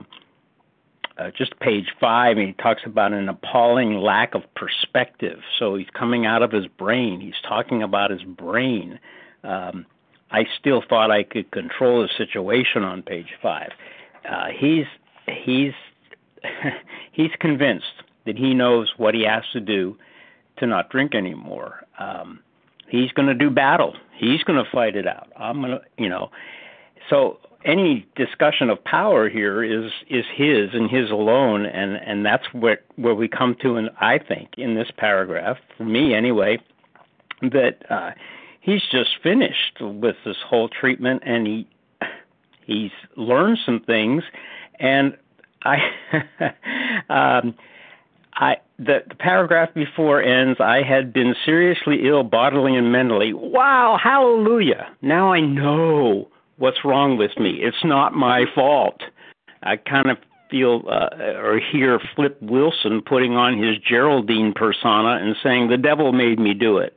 [1.18, 5.40] uh, just page five, and he talks about an appalling lack of perspective.
[5.59, 7.20] So he's coming out of his brain.
[7.20, 9.00] He's talking about his brain.
[9.42, 9.85] Um,
[10.31, 13.70] I still thought I could control the situation on page five.
[14.28, 14.87] Uh, he's
[15.26, 15.72] he's
[17.12, 19.96] he's convinced that he knows what he has to do
[20.59, 21.85] to not drink anymore.
[21.98, 22.40] Um,
[22.88, 23.96] he's going to do battle.
[24.16, 25.33] He's going to fight it out.
[25.37, 26.31] I'm going to, you know.
[27.09, 32.44] So any discussion of power here is is his and his alone, and and that's
[32.53, 36.59] what where we come to, and I think in this paragraph, for me anyway,
[37.42, 38.12] that uh,
[38.61, 41.68] he's just finished with this whole treatment, and he
[42.64, 44.23] he's learned some things,
[44.79, 45.16] and
[45.64, 45.79] I.
[47.11, 47.55] um,
[48.40, 50.61] I the, the paragraph before ends.
[50.61, 53.33] I had been seriously ill bodily and mentally.
[53.33, 54.87] Wow, hallelujah!
[55.03, 57.61] Now I know what's wrong with me.
[57.62, 59.01] It's not my fault.
[59.62, 60.18] I kind of
[60.51, 66.12] feel uh, or hear Flip Wilson putting on his Geraldine persona and saying the devil
[66.12, 66.97] made me do it.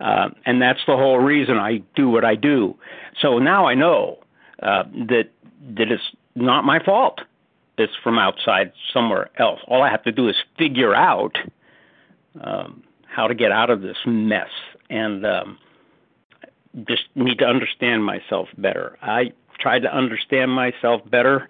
[0.00, 2.76] Uh, and that's the whole reason I do what I do.
[3.20, 4.18] So now I know
[4.62, 5.30] uh, that
[5.76, 6.02] that it's
[6.34, 7.20] not my fault.
[7.76, 9.60] It's from outside somewhere else.
[9.66, 11.36] All I have to do is figure out
[12.40, 14.48] um, how to get out of this mess.
[14.88, 15.58] And um,
[16.86, 18.96] just need to understand myself better.
[19.02, 21.48] I tried to understand myself better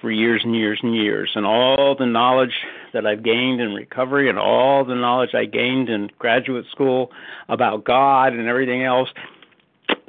[0.00, 2.52] for years and years and years, and all the knowledge
[2.92, 7.10] that I've gained in recovery and all the knowledge I gained in graduate school
[7.48, 9.08] about God and everything else,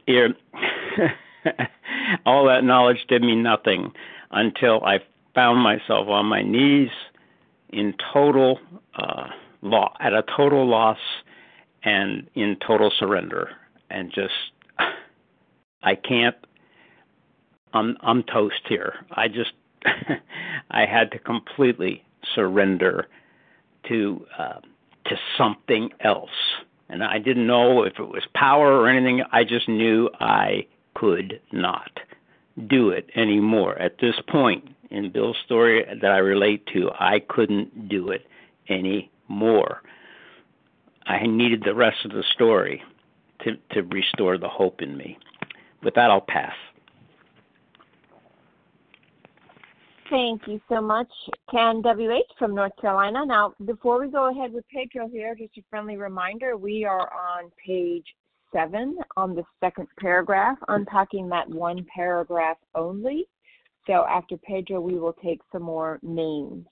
[0.05, 0.35] it,
[2.25, 3.93] all that knowledge did me nothing
[4.31, 4.99] until I
[5.33, 6.89] found myself on my knees
[7.69, 8.59] in total
[8.95, 9.27] uh,
[9.61, 10.99] law at a total loss
[11.83, 13.49] and in total surrender
[13.89, 14.33] and just
[15.83, 16.35] I can't
[17.75, 18.95] I'm I'm toast here.
[19.11, 19.51] I just
[20.71, 23.07] I had to completely surrender
[23.89, 24.59] to uh,
[25.07, 26.29] to something else,
[26.89, 29.23] and I didn't know if it was power or anything.
[29.31, 31.91] I just knew I could not
[32.67, 33.77] do it anymore.
[33.77, 38.25] At this point in Bill's story that I relate to, I couldn't do it
[38.69, 39.81] anymore.
[41.05, 42.81] I needed the rest of the story
[43.43, 45.17] to, to restore the hope in me.
[45.83, 46.53] With that, I'll pass.
[50.09, 51.07] Thank you so much,
[51.49, 53.25] Ken WH from North Carolina.
[53.25, 57.51] Now, before we go ahead with Pedro here, just a friendly reminder we are on
[57.65, 58.05] page
[58.53, 63.25] seven on the second paragraph, unpacking that one paragraph only.
[63.87, 66.65] So after Pedro, we will take some more names.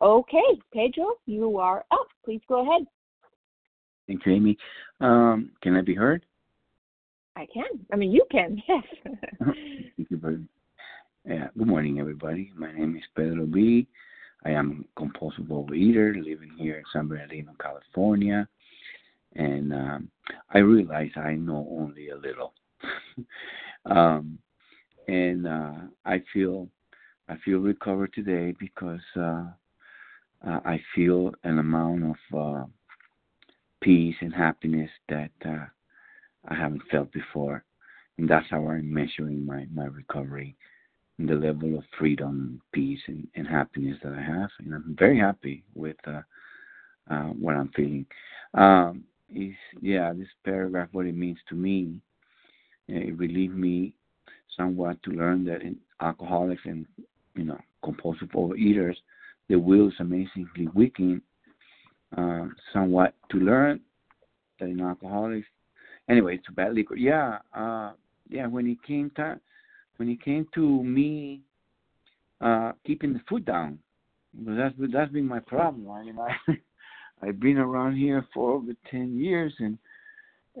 [0.00, 2.08] Okay, Pedro, you are up.
[2.24, 2.86] Please go ahead.
[4.06, 4.58] Thank you, Amy.
[5.00, 6.24] Um, can I be heard?
[7.36, 7.64] I can.
[7.92, 8.62] I mean, you can.
[8.68, 8.84] Yes.
[9.96, 10.40] Thank you very.
[11.26, 11.48] Yeah.
[11.56, 12.52] Good morning, everybody.
[12.56, 13.86] My name is Pedro B.
[14.44, 18.46] I am a compulsive overeater living here in San Bernardino, California,
[19.34, 20.08] and um,
[20.52, 22.52] I realize I know only a little.
[23.86, 24.38] um,
[25.08, 25.72] and uh,
[26.04, 26.68] I feel
[27.28, 29.44] I feel recovered today because uh,
[30.46, 32.64] uh, I feel an amount of uh,
[33.84, 35.66] peace and happiness that uh,
[36.48, 37.62] I haven't felt before,
[38.16, 40.56] and that's how I'm measuring my my recovery,
[41.18, 45.18] and the level of freedom, peace, and, and happiness that I have, and I'm very
[45.18, 46.22] happy with uh,
[47.10, 48.06] uh, what I'm feeling.
[48.54, 49.04] Um,
[49.34, 52.00] is yeah, this paragraph, what it means to me,
[52.88, 53.94] it relieved me
[54.56, 56.86] somewhat to learn that in alcoholics and
[57.34, 58.96] you know compulsive overeaters,
[59.48, 61.20] the will is amazingly weakened.
[62.16, 63.80] Uh, somewhat to learn
[64.60, 65.48] that in alcoholics,
[66.08, 66.96] anyway, it's a bad liquor.
[66.96, 67.92] Yeah, uh,
[68.28, 68.46] yeah.
[68.46, 69.40] When it came to
[69.96, 71.40] when it came to me
[72.40, 73.78] uh, keeping the foot down,
[74.38, 75.90] because that's that's been my problem.
[75.90, 79.78] I mean, I I've been around here for over ten years, and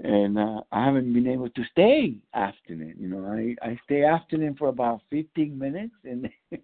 [0.02, 2.98] and uh, I haven't been able to stay abstinent.
[2.98, 6.28] You know, I I stay abstinent for about 15 minutes, and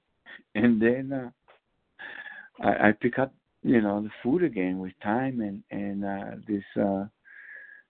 [0.54, 1.30] and then uh,
[2.60, 3.32] I, I pick up
[3.62, 7.04] you know the food again with time, and and uh, this uh,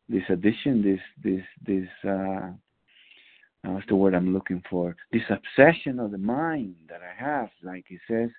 [0.09, 2.51] this addiction, this this this uh,
[3.63, 4.97] what's the word I'm looking for?
[5.13, 8.31] This obsession of the mind that I have, like it says,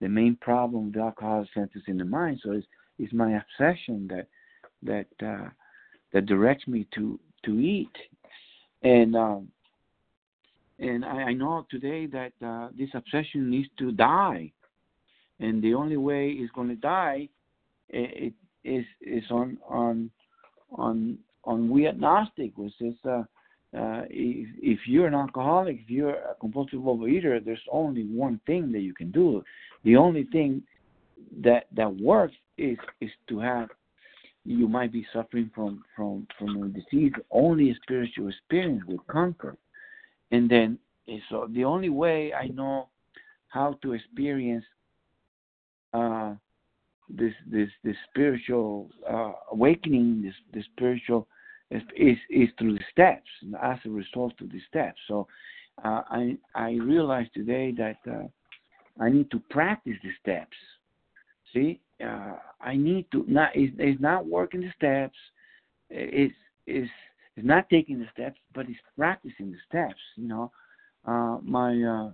[0.00, 2.40] the main problem with alcohol centers in the mind.
[2.42, 2.66] So it's
[2.98, 4.28] it's my obsession that
[4.82, 5.48] that uh,
[6.12, 7.92] that directs me to to eat,
[8.82, 9.48] and um,
[10.78, 14.52] and I, I know today that uh, this obsession needs to die,
[15.40, 17.28] and the only way it's going to die,
[17.88, 18.34] it,
[18.64, 20.10] it is is on on
[20.72, 23.22] on on we agnostic, which is uh,
[23.76, 28.70] uh, if, if you're an alcoholic, if you're a compulsive overeater, there's only one thing
[28.72, 29.42] that you can do.
[29.84, 30.62] The only thing
[31.42, 33.68] that that works is is to have
[34.44, 39.56] you might be suffering from from from a disease only a spiritual experience will conquer
[40.30, 40.78] and then
[41.08, 42.88] eh, so the only way i know
[43.48, 44.64] how to experience
[45.92, 46.34] uh
[47.08, 51.26] this this this spiritual uh awakening this this spiritual
[51.70, 53.28] is is through the steps
[53.62, 55.26] as a result of the steps so
[55.84, 58.26] uh, i i realize today that uh,
[59.02, 60.56] i need to practice the steps
[61.52, 65.16] see uh, I need to not it's, it's not working the steps.
[65.88, 66.34] It's
[66.66, 66.90] it's
[67.36, 70.00] it's not taking the steps, but it's practicing the steps.
[70.16, 70.52] You know,
[71.06, 72.10] uh, my uh,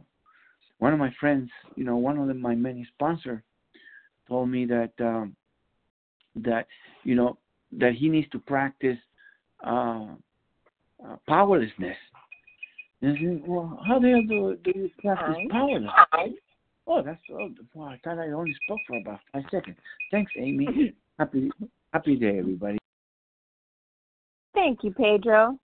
[0.79, 3.43] one of my friends, you know, one of the, my many sponsors,
[4.29, 5.37] told me that um,
[6.37, 6.67] that
[7.05, 7.39] you know
[7.73, 8.99] that he needs to practice
[9.67, 10.07] uh,
[11.05, 11.97] uh, powerlessness.
[13.03, 15.93] And I said, well, how the hell do, do you practice powerlessness?
[16.87, 19.77] Oh, that's oh, well, I thought I only spoke for about five seconds.
[20.11, 20.95] Thanks, Amy.
[21.19, 21.51] happy
[21.93, 22.79] happy day, everybody.
[24.55, 25.59] Thank you, Pedro.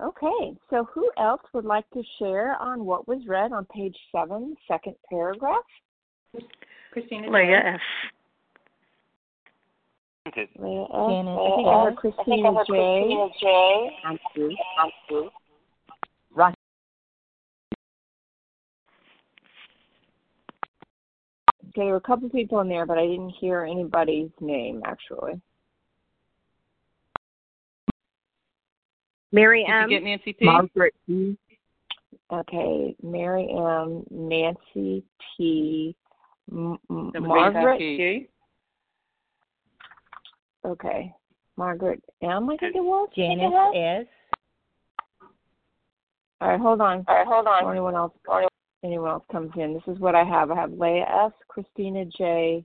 [0.00, 4.56] Okay, so who else would like to share on what was read on page seven,
[4.66, 5.62] second paragraph?
[6.92, 7.30] Christina.
[7.30, 7.80] Leah F.
[10.58, 11.08] Leah F.
[11.08, 11.38] Janet.
[11.38, 13.30] I think I heard Christina J.
[13.40, 13.90] J.
[14.04, 14.56] Thank you.
[14.76, 15.30] Thank you.
[21.74, 25.40] Okay, there were a couple people in there, but I didn't hear anybody's name actually.
[29.32, 29.90] Mary Did M.
[29.90, 30.44] you get Nancy P?
[30.44, 31.38] Margaret P.
[32.30, 34.04] Okay, Mary M.
[34.10, 35.02] Nancy
[35.38, 35.96] P.
[36.50, 37.78] M- M- Margaret.
[37.78, 38.28] P.
[40.64, 41.12] Okay,
[41.56, 42.50] Margaret M.
[42.50, 43.08] I think it was.
[43.12, 44.06] I think it Janice was.
[44.06, 45.28] S.
[46.40, 47.04] All right, hold on.
[47.06, 47.60] All right, hold on.
[47.60, 48.12] Before anyone else,
[48.84, 50.50] anyone else comes in, this is what I have.
[50.50, 52.64] I have Leah S, Christina J,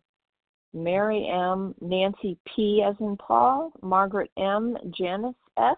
[0.74, 5.78] Mary M, Nancy P as in Paul, Margaret M, Janice S.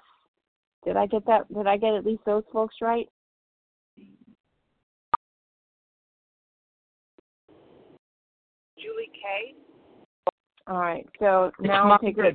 [0.85, 1.53] Did I get that?
[1.53, 3.09] Did I get at least those folks right?
[9.19, 9.55] Julie K.
[10.67, 11.07] All right.
[11.19, 12.31] So now I'll take a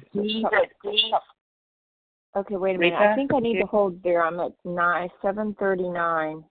[2.37, 2.99] Okay, wait a minute.
[2.99, 4.25] I think I need to hold there.
[4.25, 6.45] I'm at nine seven thirty nine.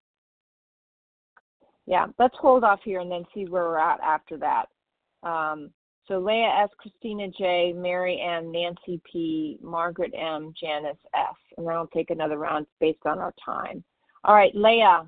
[1.86, 4.68] Yeah, let's hold off here and then see where we're at after that.
[5.28, 5.72] Um,
[6.08, 11.76] so Leah S, Christina J, Mary M, Nancy P, Margaret M, Janice S, and then
[11.76, 13.84] I'll take another round based on our time.
[14.24, 15.06] All right, Leah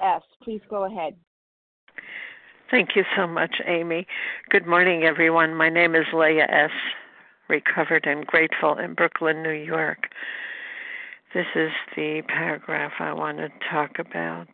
[0.00, 1.14] S, please go ahead.
[2.70, 4.08] Thank you so much, Amy.
[4.50, 5.54] Good morning, everyone.
[5.54, 6.70] My name is Leah S.,
[7.48, 10.08] recovered and grateful in Brooklyn, New York.
[11.32, 14.48] This is the paragraph I want to talk about.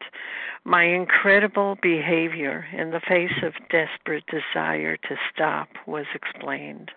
[0.65, 6.91] My incredible behavior in the face of desperate desire to stop was explained.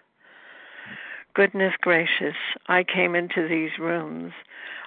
[1.35, 2.35] Goodness gracious,
[2.67, 4.33] I came into these rooms.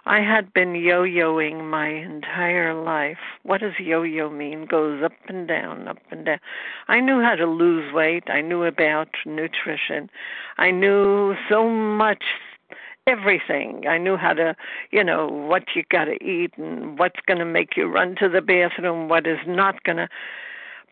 [0.07, 3.19] I had been yo yoing my entire life.
[3.43, 4.65] What does yo yo mean?
[4.65, 6.39] Goes up and down, up and down.
[6.89, 8.25] I knew how to lose weight.
[8.29, 10.09] I knew about nutrition.
[10.57, 12.25] I knew so much
[13.07, 13.85] everything.
[13.87, 14.57] I knew how to,
[14.91, 18.29] you know, what you got to eat and what's going to make you run to
[18.29, 20.09] the bathroom, what is not going to.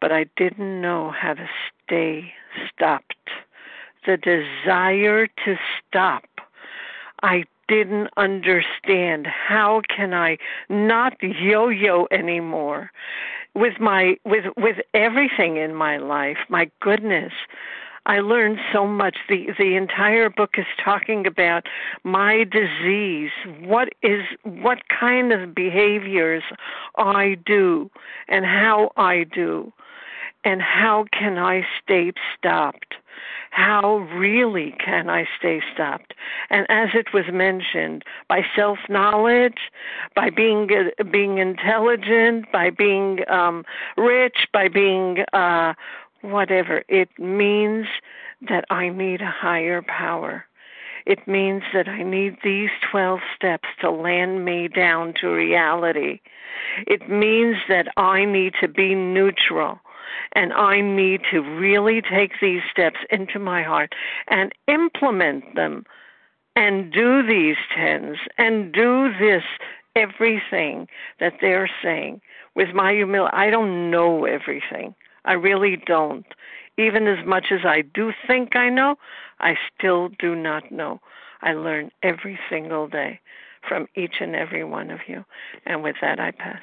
[0.00, 1.48] But I didn't know how to
[1.86, 2.34] stay
[2.70, 3.14] stopped.
[4.06, 5.56] The desire to
[5.88, 6.24] stop.
[7.22, 10.38] I didn't understand how can I
[10.68, 12.92] not yo-yo anymore
[13.54, 16.38] with my with with everything in my life.
[16.48, 17.32] My goodness.
[18.08, 19.16] I learned so much.
[19.28, 21.66] The the entire book is talking about
[22.04, 23.32] my disease.
[23.60, 26.44] What is what kind of behaviors
[26.96, 27.90] I do
[28.28, 29.72] and how I do
[30.46, 32.94] and how can I stay stopped?
[33.50, 36.14] How really can I stay stopped?
[36.50, 39.58] And as it was mentioned, by self knowledge,
[40.14, 40.68] by being
[41.10, 43.64] being intelligent, by being um,
[43.96, 45.74] rich, by being uh,
[46.20, 46.84] whatever.
[46.88, 47.86] It means
[48.48, 50.44] that I need a higher power.
[51.06, 56.20] It means that I need these 12 steps to land me down to reality.
[56.86, 59.80] It means that I need to be neutral
[60.32, 63.94] and I need to really take these steps into my heart
[64.28, 65.84] and implement them
[66.54, 69.42] and do these tens and do this
[69.94, 70.88] everything
[71.20, 72.20] that they're saying
[72.54, 73.36] with my humility.
[73.36, 74.94] I don't know everything.
[75.24, 76.26] I really don't.
[76.78, 78.96] Even as much as I do think I know,
[79.40, 81.00] I still do not know.
[81.42, 83.20] I learn every single day
[83.66, 85.24] from each and every one of you.
[85.64, 86.62] And with that, I pass.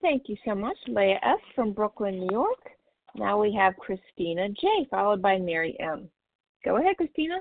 [0.00, 1.40] Thank you so much, Leah S.
[1.54, 2.70] from Brooklyn, New York.
[3.16, 6.08] Now we have Christina J., followed by Mary M.
[6.64, 7.38] Go ahead, Christina.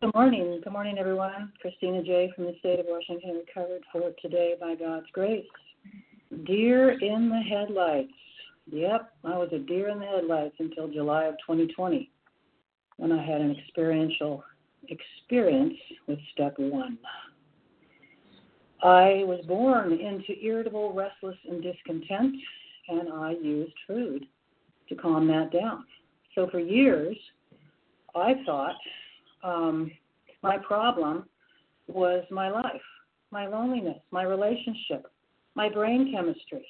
[0.00, 0.60] Good morning.
[0.64, 1.52] Good morning, everyone.
[1.60, 2.32] Christina J.
[2.34, 5.44] from the state of Washington, recovered for today by God's grace.
[6.46, 8.12] Deer in the headlights.
[8.72, 12.10] Yep, I was a deer in the headlights until July of 2020
[12.96, 14.42] when I had an experiential
[14.88, 15.74] experience
[16.06, 16.98] with step one.
[18.84, 22.36] I was born into irritable, restless, and discontent,
[22.88, 24.26] and I used food
[24.90, 25.86] to calm that down.
[26.34, 27.16] So for years,
[28.14, 28.76] I thought
[29.42, 29.90] um,
[30.42, 31.24] my problem
[31.88, 32.82] was my life,
[33.30, 35.06] my loneliness, my relationship,
[35.54, 36.66] my brain chemistry.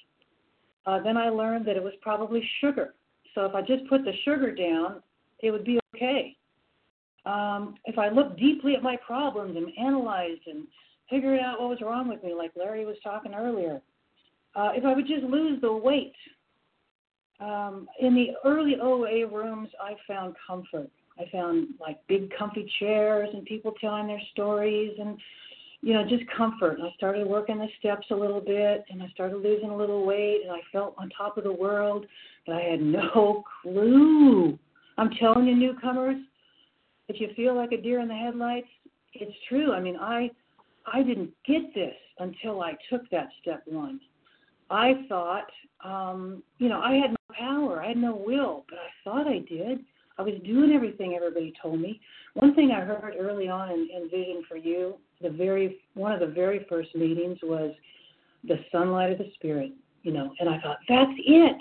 [0.87, 2.95] Uh, then I learned that it was probably sugar.
[3.35, 5.03] So if I just put the sugar down,
[5.41, 6.37] it would be okay.
[7.27, 10.67] Um, if I looked deeply at my problems and analyzed and
[11.11, 13.81] figured out what was wrong with me, like Larry was talking earlier,
[14.57, 16.15] uh, if I would just lose the weight.
[17.41, 20.89] Um, in the early OA rooms, I found comfort.
[21.19, 25.19] I found like big comfy chairs and people telling their stories and
[25.85, 26.79] you know, just comfort.
[26.79, 30.07] And I started working the steps a little bit and I started losing a little
[30.07, 32.07] weight and I felt on top of the world,
[32.47, 34.59] but I had no clue.
[34.97, 36.17] I'm telling you, newcomers,
[37.09, 38.69] if you feel like a deer in the headlights,
[39.13, 39.73] it's true.
[39.73, 40.31] I mean, I
[40.93, 44.01] I didn't get this until I took that step one.
[44.71, 45.47] I thought,
[45.85, 49.39] um, you know, I had no power, I had no will, but I thought I
[49.39, 49.81] did.
[50.17, 52.01] I was doing everything everybody told me.
[52.35, 56.21] One thing I heard early on in, in Vision for You, the very one of
[56.21, 57.73] the very first meetings was
[58.45, 59.73] the sunlight of the spirit,
[60.03, 61.57] you know, and I thought, that's it.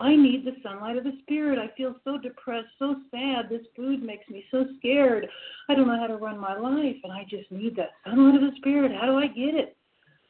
[0.00, 1.58] I need the sunlight of the spirit.
[1.58, 3.48] I feel so depressed, so sad.
[3.50, 5.26] This food makes me so scared.
[5.68, 8.42] I don't know how to run my life, and I just need that sunlight of
[8.42, 8.92] the spirit.
[8.92, 9.76] How do I get it?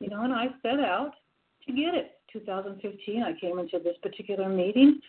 [0.00, 1.12] You know, and I set out
[1.66, 2.12] to get it.
[2.32, 5.00] 2015, I came into this particular meeting,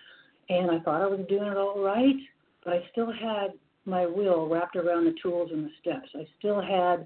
[0.49, 2.15] and I thought I was doing it all right
[2.63, 3.51] but I still had
[3.85, 6.09] my will wrapped around the tools and the steps.
[6.15, 7.05] I still had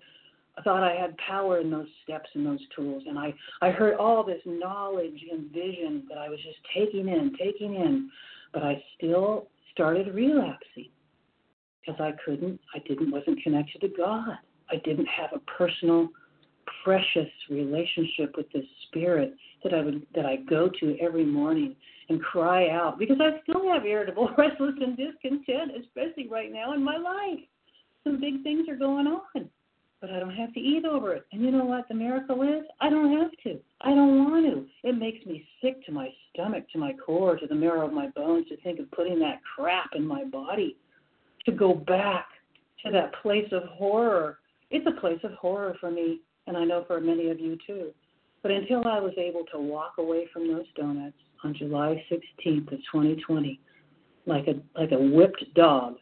[0.57, 3.95] I thought I had power in those steps and those tools and I I heard
[3.95, 8.09] all this knowledge and vision that I was just taking in, taking in,
[8.53, 10.89] but I still started relapsing
[11.79, 14.37] because I couldn't I didn't wasn't connected to God.
[14.69, 16.09] I didn't have a personal
[16.83, 19.33] precious relationship with this spirit
[19.63, 21.75] that I would that I go to every morning
[22.09, 26.83] and cry out because I still have irritable, restless, and discontent, especially right now in
[26.83, 27.39] my life.
[28.03, 29.49] Some big things are going on,
[30.03, 31.25] but I don't have to eat over it.
[31.31, 32.65] And you know what the miracle is?
[32.81, 33.57] I don't have to.
[33.79, 34.65] I don't want to.
[34.85, 38.09] It makes me sick to my stomach, to my core, to the marrow of my
[38.09, 40.75] bones to think of putting that crap in my body,
[41.45, 42.25] to go back
[42.83, 44.39] to that place of horror.
[44.71, 47.91] It's a place of horror for me, and I know for many of you too.
[48.41, 52.79] But until I was able to walk away from those donuts, on July 16th of
[52.91, 53.57] 2020,
[54.25, 55.95] like a like a whipped dog,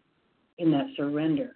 [0.58, 1.56] in that surrender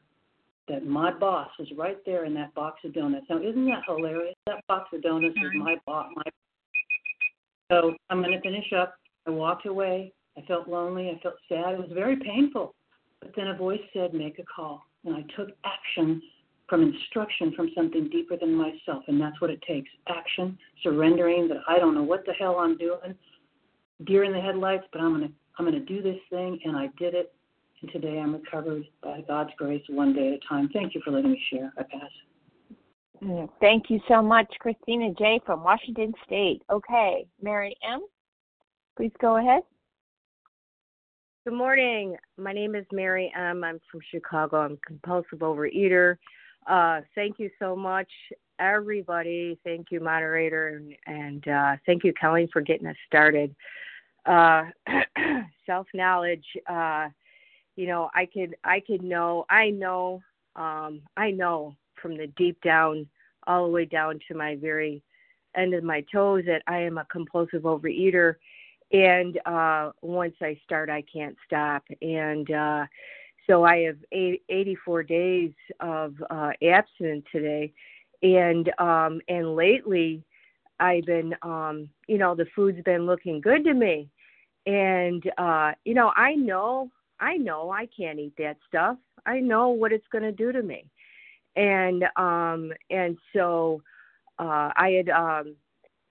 [0.67, 3.25] that my boss was right there in that box of donuts.
[3.29, 4.35] Now, isn't that hilarious?
[4.47, 5.79] That box of donuts was my mm-hmm.
[5.85, 6.11] boss.
[6.15, 6.23] My
[7.71, 8.95] so I'm going to finish up.
[9.27, 10.13] I walked away.
[10.37, 11.09] I felt lonely.
[11.09, 11.73] I felt sad.
[11.73, 12.75] It was very painful.
[13.21, 16.21] But then a voice said, "Make a call," and I took action
[16.67, 21.61] from instruction from something deeper than myself, and that's what it takes: action, surrendering that
[21.67, 23.15] I don't know what the hell I'm doing,
[24.05, 27.15] deer in the headlights, but I'm gonna I'm gonna do this thing, and I did
[27.15, 27.33] it
[27.81, 30.69] and today I'm recovered by God's grace one day at a time.
[30.73, 31.73] Thank you for letting me share.
[31.77, 32.09] I pass.
[33.23, 35.39] Mm, thank you so much, Christina J.
[35.45, 36.61] from Washington State.
[36.69, 38.01] Okay, Mary M.,
[38.97, 39.63] please go ahead.
[41.45, 42.17] Good morning.
[42.37, 43.63] My name is Mary M.
[43.63, 44.57] I'm from Chicago.
[44.57, 46.17] I'm a compulsive overeater.
[46.67, 48.09] Uh, thank you so much,
[48.59, 49.59] everybody.
[49.63, 53.55] Thank you, moderator, and, and uh, thank you, Kelly, for getting us started.
[54.25, 54.63] Uh,
[55.65, 56.45] Self knowledge.
[57.75, 60.21] You know i could i could know i know
[60.55, 63.07] um i know from the deep down
[63.47, 65.01] all the way down to my very
[65.55, 68.35] end of my toes that i am a compulsive overeater.
[68.93, 71.83] And uh once i start i can't stop.
[72.01, 72.85] And uh
[73.47, 77.73] so i have eight, 84 days of uh abstinence today.
[78.23, 80.23] And um and lately
[80.79, 84.09] i've been um you know the food's been looking good to me.
[84.65, 86.89] And uh you know i know
[87.19, 88.97] I know I can't eat that stuff.
[89.25, 90.85] I know what it's going to do to me.
[91.55, 93.81] And um and so
[94.39, 95.55] uh I had um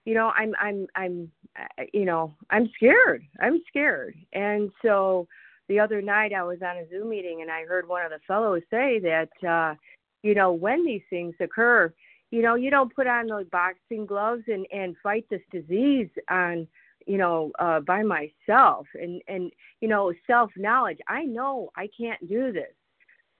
[0.04, 3.22] you know, I'm I'm I'm uh, you know, I'm scared.
[3.40, 4.14] I'm scared.
[4.32, 5.28] And so
[5.68, 8.20] the other night I was on a Zoom meeting and I heard one of the
[8.26, 9.74] fellows say that uh
[10.22, 11.92] you know, when these things occur,
[12.30, 16.66] you know, you don't put on those boxing gloves and and fight this disease on
[17.06, 22.26] you know uh by myself and and you know self knowledge i know i can't
[22.28, 22.72] do this.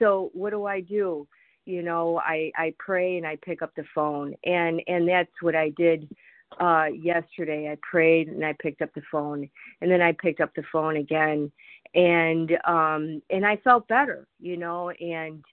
[0.00, 1.26] So what do i do?
[1.66, 4.34] You know i i pray and i pick up the phone.
[4.44, 6.14] And and that's what i did
[6.60, 7.70] uh yesterday.
[7.70, 9.48] I prayed and i picked up the phone.
[9.80, 11.50] And then i picked up the phone again.
[11.94, 15.44] And um and i felt better you know and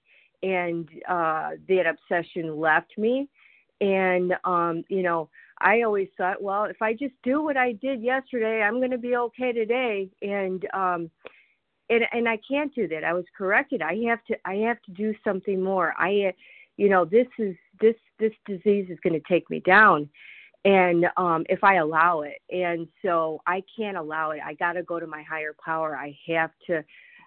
[0.42, 3.28] and uh that obsession left me.
[3.80, 5.28] And um you know
[5.62, 8.98] I always thought, well, if I just do what I did yesterday, I'm going to
[8.98, 10.10] be okay today.
[10.20, 11.10] And um,
[11.88, 13.04] and and I can't do that.
[13.04, 13.82] I was corrected.
[13.82, 15.94] I have to I have to do something more.
[15.98, 16.34] I,
[16.76, 20.08] you know, this is this this disease is going to take me down,
[20.64, 24.40] and um, if I allow it, and so I can't allow it.
[24.44, 25.96] I got to go to my higher power.
[25.96, 26.84] I have to.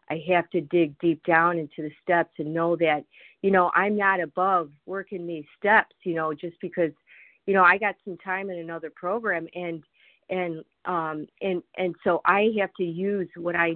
[0.07, 3.03] I have to dig deep down into the steps and know that,
[3.41, 6.91] you know, I'm not above working these steps, you know, just because
[7.45, 9.83] you know, I got some time in another program and
[10.29, 13.73] and um and and so I have to use what I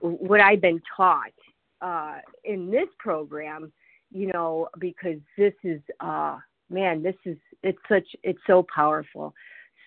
[0.00, 1.32] what I've been taught
[1.80, 3.72] uh in this program,
[4.12, 6.38] you know, because this is uh
[6.70, 9.34] man, this is it's such it's so powerful.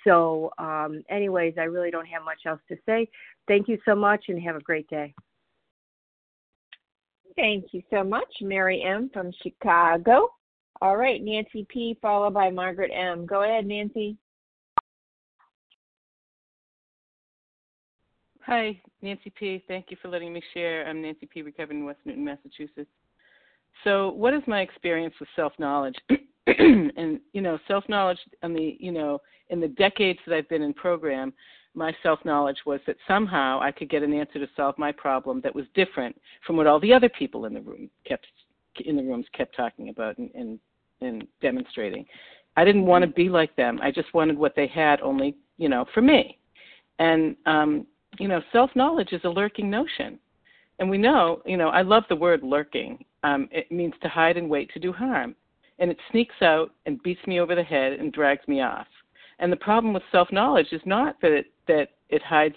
[0.05, 3.09] So um anyways, I really don't have much else to say.
[3.47, 5.13] Thank you so much and have a great day.
[7.37, 9.11] Thank you so much, Mary M.
[9.13, 10.29] from Chicago.
[10.81, 11.97] All right, Nancy P.
[12.01, 13.25] followed by Margaret M.
[13.25, 14.17] Go ahead, Nancy.
[18.41, 19.63] Hi, Nancy P.
[19.67, 20.87] Thank you for letting me share.
[20.87, 21.41] I'm Nancy P.
[21.41, 22.89] Recovering in West Newton, Massachusetts.
[23.83, 25.95] So, what is my experience with self knowledge?
[26.47, 28.19] and you know, self knowledge.
[28.43, 29.19] I mean, you know,
[29.49, 31.33] in the decades that I've been in program,
[31.73, 35.41] my self knowledge was that somehow I could get an answer to solve my problem
[35.41, 36.15] that was different
[36.45, 38.27] from what all the other people in the room kept
[38.81, 40.59] in the rooms kept talking about and, and
[41.01, 42.05] and demonstrating.
[42.55, 43.79] I didn't want to be like them.
[43.83, 46.37] I just wanted what they had, only you know, for me.
[46.99, 47.85] And um,
[48.19, 50.19] you know, self knowledge is a lurking notion,
[50.79, 53.03] and we know, you know, I love the word lurking.
[53.23, 55.35] Um, it means to hide and wait to do harm,
[55.79, 58.87] and it sneaks out and beats me over the head and drags me off.
[59.39, 62.55] And the problem with self knowledge is not that it, that it hides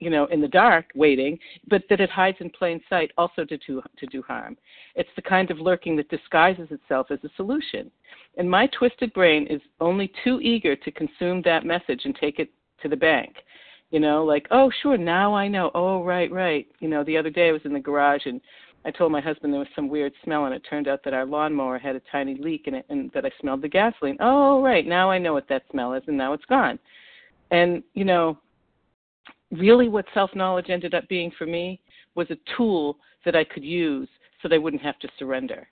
[0.00, 1.38] you know, in the dark waiting,
[1.68, 4.56] but that it hides in plain sight also to, to, to do harm.
[4.94, 7.90] It's the kind of lurking that disguises itself as a solution.
[8.36, 12.50] And my twisted brain is only too eager to consume that message and take it
[12.82, 13.34] to the bank.
[13.90, 15.70] You know, like, oh, sure, now I know.
[15.74, 16.66] Oh, right, right.
[16.78, 18.40] You know, the other day I was in the garage and
[18.84, 21.26] I told my husband there was some weird smell, and it turned out that our
[21.26, 24.16] lawnmower had a tiny leak in it, and that I smelled the gasoline.
[24.20, 26.78] Oh, right, now I know what that smell is, and now it's gone.
[27.50, 28.38] And you know,
[29.50, 31.80] really what self knowledge ended up being for me
[32.14, 34.08] was a tool that I could use
[34.42, 35.68] so that I wouldn't have to surrender.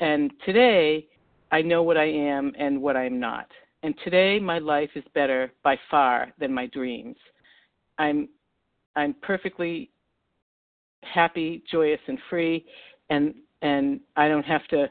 [0.00, 1.06] And today,
[1.52, 3.46] I know what I am and what I am not.
[3.82, 7.16] And today, my life is better by far than my dreams.
[7.98, 8.28] I'm,
[8.96, 9.90] I'm perfectly
[11.02, 12.64] happy, joyous, and free,
[13.08, 14.90] and and I don't have to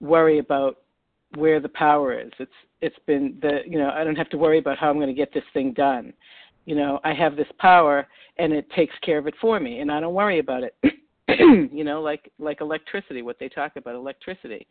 [0.00, 0.78] worry about
[1.36, 2.30] where the power is.
[2.38, 5.08] It's it's been the you know I don't have to worry about how I'm going
[5.08, 6.12] to get this thing done.
[6.64, 8.06] You know I have this power
[8.38, 10.74] and it takes care of it for me, and I don't worry about it.
[11.72, 14.66] you know like like electricity, what they talk about electricity,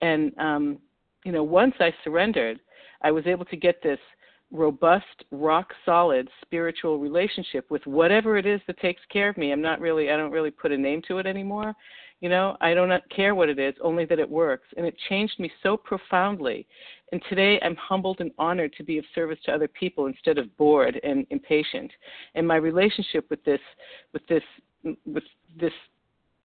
[0.00, 0.78] and um,
[1.24, 2.60] you know once I surrendered,
[3.02, 3.98] I was able to get this
[4.50, 9.52] robust, rock solid spiritual relationship with whatever it is that takes care of me.
[9.52, 11.74] I'm not really I don't really put a name to it anymore.
[12.20, 14.66] You know, I don't care what it is, only that it works.
[14.76, 16.66] And it changed me so profoundly.
[17.14, 20.54] And today I'm humbled and honored to be of service to other people instead of
[20.56, 21.92] bored and impatient.
[22.34, 23.60] And my relationship with this
[24.12, 24.42] with this
[25.06, 25.22] with
[25.56, 25.72] this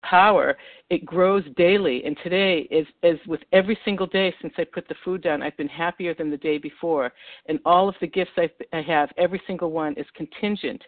[0.04, 0.56] power
[0.88, 2.04] it grows daily.
[2.04, 5.56] And today is as with every single day since i put the food down i've
[5.56, 7.12] been happier than the day before.
[7.46, 10.80] And all of the gifts I've, i have every single one is contingent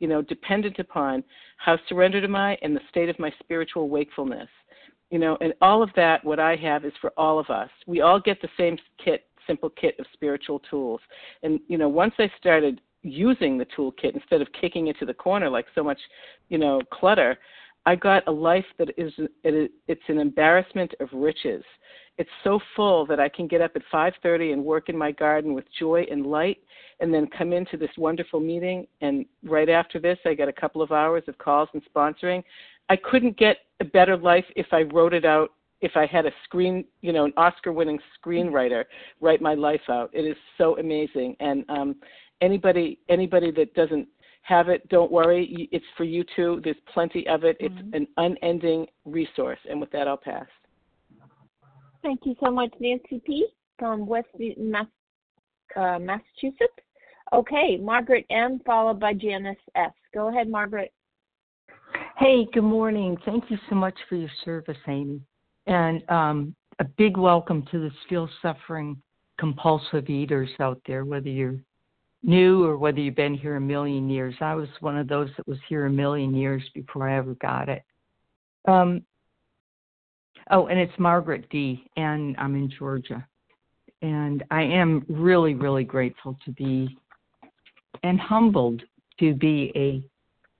[0.00, 1.24] you know dependent upon
[1.56, 4.50] how surrendered am i and the state of my spiritual wakefulness.
[5.08, 7.70] You know and all of that what i have is for all of us.
[7.86, 11.00] We all get the same kit simple kit of spiritual tools
[11.42, 15.14] and you know once i started using the toolkit instead of kicking it to the
[15.14, 15.98] corner like so much
[16.48, 17.36] you know clutter
[17.86, 21.64] I got a life that is it, it's an embarrassment of riches.
[22.18, 25.54] It's so full that I can get up at 5:30 and work in my garden
[25.54, 26.58] with joy and light
[27.00, 30.82] and then come into this wonderful meeting and right after this I get a couple
[30.82, 32.44] of hours of calls and sponsoring.
[32.90, 36.32] I couldn't get a better life if I wrote it out if I had a
[36.44, 38.84] screen, you know, an Oscar-winning screenwriter
[39.20, 40.10] write my life out.
[40.12, 41.96] It is so amazing, and um,
[42.40, 44.06] anybody anybody that doesn't
[44.42, 44.88] have it.
[44.88, 45.68] Don't worry.
[45.70, 46.60] It's for you too.
[46.64, 47.56] There's plenty of it.
[47.60, 47.94] It's mm-hmm.
[47.94, 49.58] an unending resource.
[49.68, 50.46] And with that, I'll pass.
[52.02, 53.46] Thank you so much, Nancy P.
[53.78, 56.72] from West Newton, uh, Massachusetts.
[57.32, 58.60] Okay, Margaret M.
[58.64, 59.92] followed by Janice S.
[60.12, 60.92] Go ahead, Margaret.
[62.16, 63.16] Hey, good morning.
[63.24, 65.20] Thank you so much for your service, Amy.
[65.70, 69.00] And um, a big welcome to the still suffering
[69.38, 71.60] compulsive eaters out there, whether you're
[72.24, 74.34] new or whether you've been here a million years.
[74.40, 77.68] I was one of those that was here a million years before I ever got
[77.68, 77.82] it.
[78.66, 79.02] Um,
[80.50, 83.24] oh, and it's Margaret D, and I'm in Georgia.
[84.02, 86.98] And I am really, really grateful to be
[88.02, 88.82] and humbled
[89.20, 89.70] to be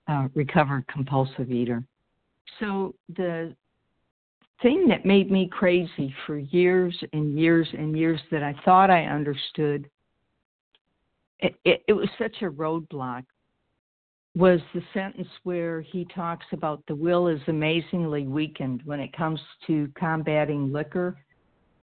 [0.07, 1.83] a uh, recovered compulsive eater.
[2.61, 3.53] So the
[4.61, 9.05] thing that made me crazy for years and years and years that I thought I
[9.05, 9.89] understood
[11.41, 13.23] it, it, it was such a roadblock
[14.35, 19.39] was the sentence where he talks about the will is amazingly weakened when it comes
[19.67, 21.17] to combating liquor,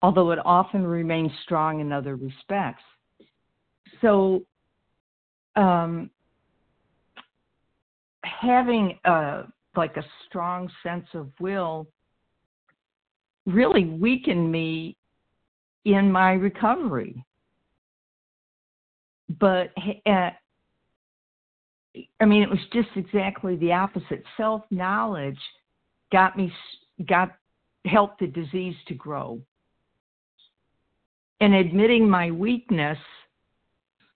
[0.01, 2.83] although it often remains strong in other respects.
[4.01, 4.47] So,
[5.57, 6.11] um,
[8.25, 9.45] having a
[9.77, 11.87] like a strong sense of will
[13.47, 14.97] really weakened me
[15.85, 17.25] in my recovery
[19.39, 19.73] but
[20.07, 20.31] uh,
[22.21, 24.25] I mean, it was just exactly the opposite.
[24.37, 25.39] Self knowledge
[26.11, 26.53] got me
[27.09, 27.37] got
[27.85, 29.41] helped the disease to grow,
[31.41, 32.99] and admitting my weakness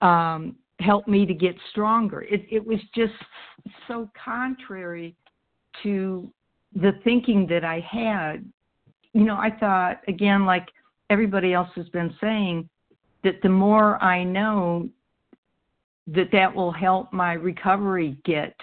[0.00, 2.22] um, helped me to get stronger.
[2.22, 3.14] It, it was just
[3.86, 5.14] so contrary
[5.82, 6.30] to
[6.74, 8.44] the thinking that I had.
[9.14, 10.68] You know, I thought again, like
[11.08, 12.68] everybody else has been saying,
[13.22, 14.88] that the more I know,
[16.08, 18.54] that that will help my recovery get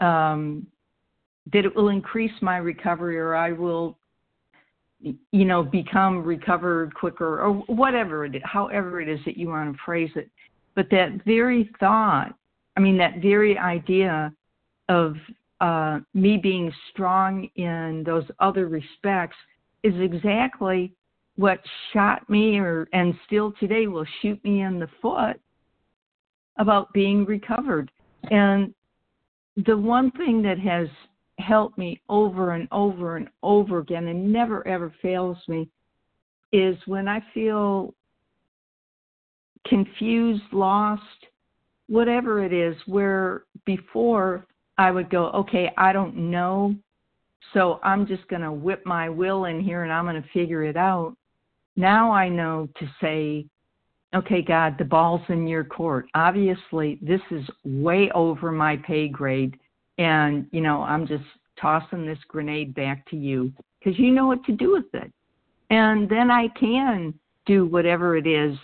[0.00, 0.66] um,
[1.52, 3.98] that it will increase my recovery or I will
[5.00, 9.72] you know become recovered quicker or whatever it is however it is that you want
[9.72, 10.28] to phrase it.
[10.74, 12.34] But that very thought
[12.76, 14.32] I mean that very idea
[14.88, 15.14] of
[15.60, 19.36] uh, me being strong in those other respects
[19.82, 20.92] is exactly
[21.36, 21.60] what
[21.92, 25.40] shot me or and still today will shoot me in the foot
[26.58, 27.90] about being recovered.
[28.30, 28.74] And
[29.66, 30.88] the one thing that has
[31.38, 35.68] helped me over and over and over again and never ever fails me
[36.52, 37.94] is when I feel
[39.66, 41.02] confused, lost,
[41.88, 44.46] whatever it is, where before
[44.78, 46.74] I would go, okay, I don't know,
[47.52, 50.62] so I'm just going to whip my will in here and I'm going to figure
[50.62, 51.16] it out.
[51.76, 53.46] Now I know to say,
[54.14, 56.06] okay, God, the ball's in your court.
[56.14, 59.58] Obviously, this is way over my pay grade,
[59.98, 61.24] and, you know, I'm just
[61.60, 65.12] tossing this grenade back to you because you know what to do with it.
[65.70, 67.12] And then I can
[67.46, 68.56] do whatever it is,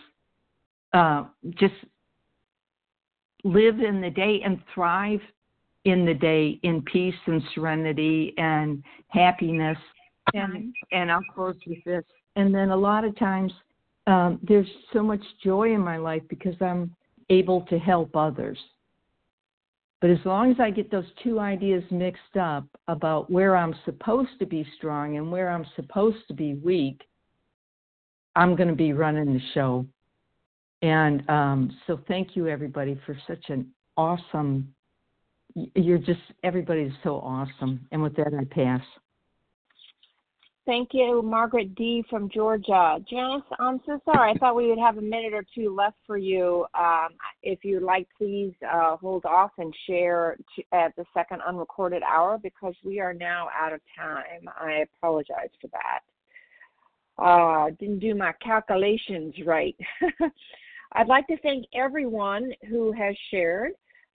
[0.93, 1.25] uh,
[1.57, 1.75] just
[3.43, 5.21] live in the day and thrive
[5.85, 9.79] in the day in peace and serenity and happiness.
[10.33, 12.05] And and I'll close with this.
[12.37, 13.53] And then a lot of times
[14.07, 16.95] um, there's so much joy in my life because I'm
[17.31, 18.59] able to help others.
[20.01, 24.39] But as long as I get those two ideas mixed up about where I'm supposed
[24.39, 27.01] to be strong and where I'm supposed to be weak,
[28.37, 29.87] I'm going to be running the show.
[30.83, 34.74] And um, so, thank you, everybody, for such an awesome.
[35.55, 37.87] You're just, everybody's so awesome.
[37.93, 38.83] And with that, I pass.
[40.67, 42.03] Thank you, Margaret D.
[42.09, 42.99] from Georgia.
[43.09, 44.31] Janice, I'm so sorry.
[44.31, 46.65] I thought we would have a minute or two left for you.
[46.75, 47.09] Um,
[47.43, 50.39] if you'd like, please uh, hold off and share
[50.73, 54.49] at the second unrecorded hour because we are now out of time.
[54.59, 56.01] I apologize for that.
[57.23, 59.77] Uh, didn't do my calculations right.
[60.93, 63.73] I'd like to thank everyone who has shared.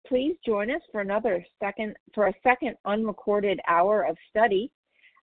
[0.09, 4.73] Please join us for another second for a second unrecorded hour of study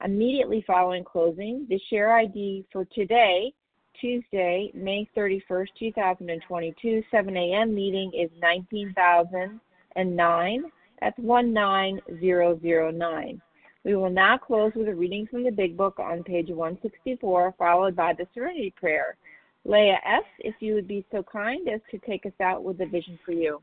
[0.02, 3.52] Immediately following closing, the share ID for today,
[4.00, 7.72] Tuesday, May 31st, 2022, 7 a.m.
[7.74, 10.64] meeting is 19,009.
[11.00, 13.42] That's 19009.
[13.84, 17.96] We will now close with a reading from the Big Book on page 164, followed
[17.96, 19.16] by the Serenity Prayer.
[19.64, 22.86] Leah S., if you would be so kind as to take us out with the
[22.86, 23.62] vision for you.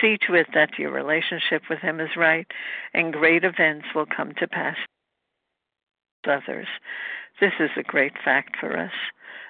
[0.00, 2.46] See to it that your relationship with Him is right,
[2.94, 4.76] and great events will come to pass
[6.28, 6.66] others.
[7.40, 8.92] This is a great fact for us.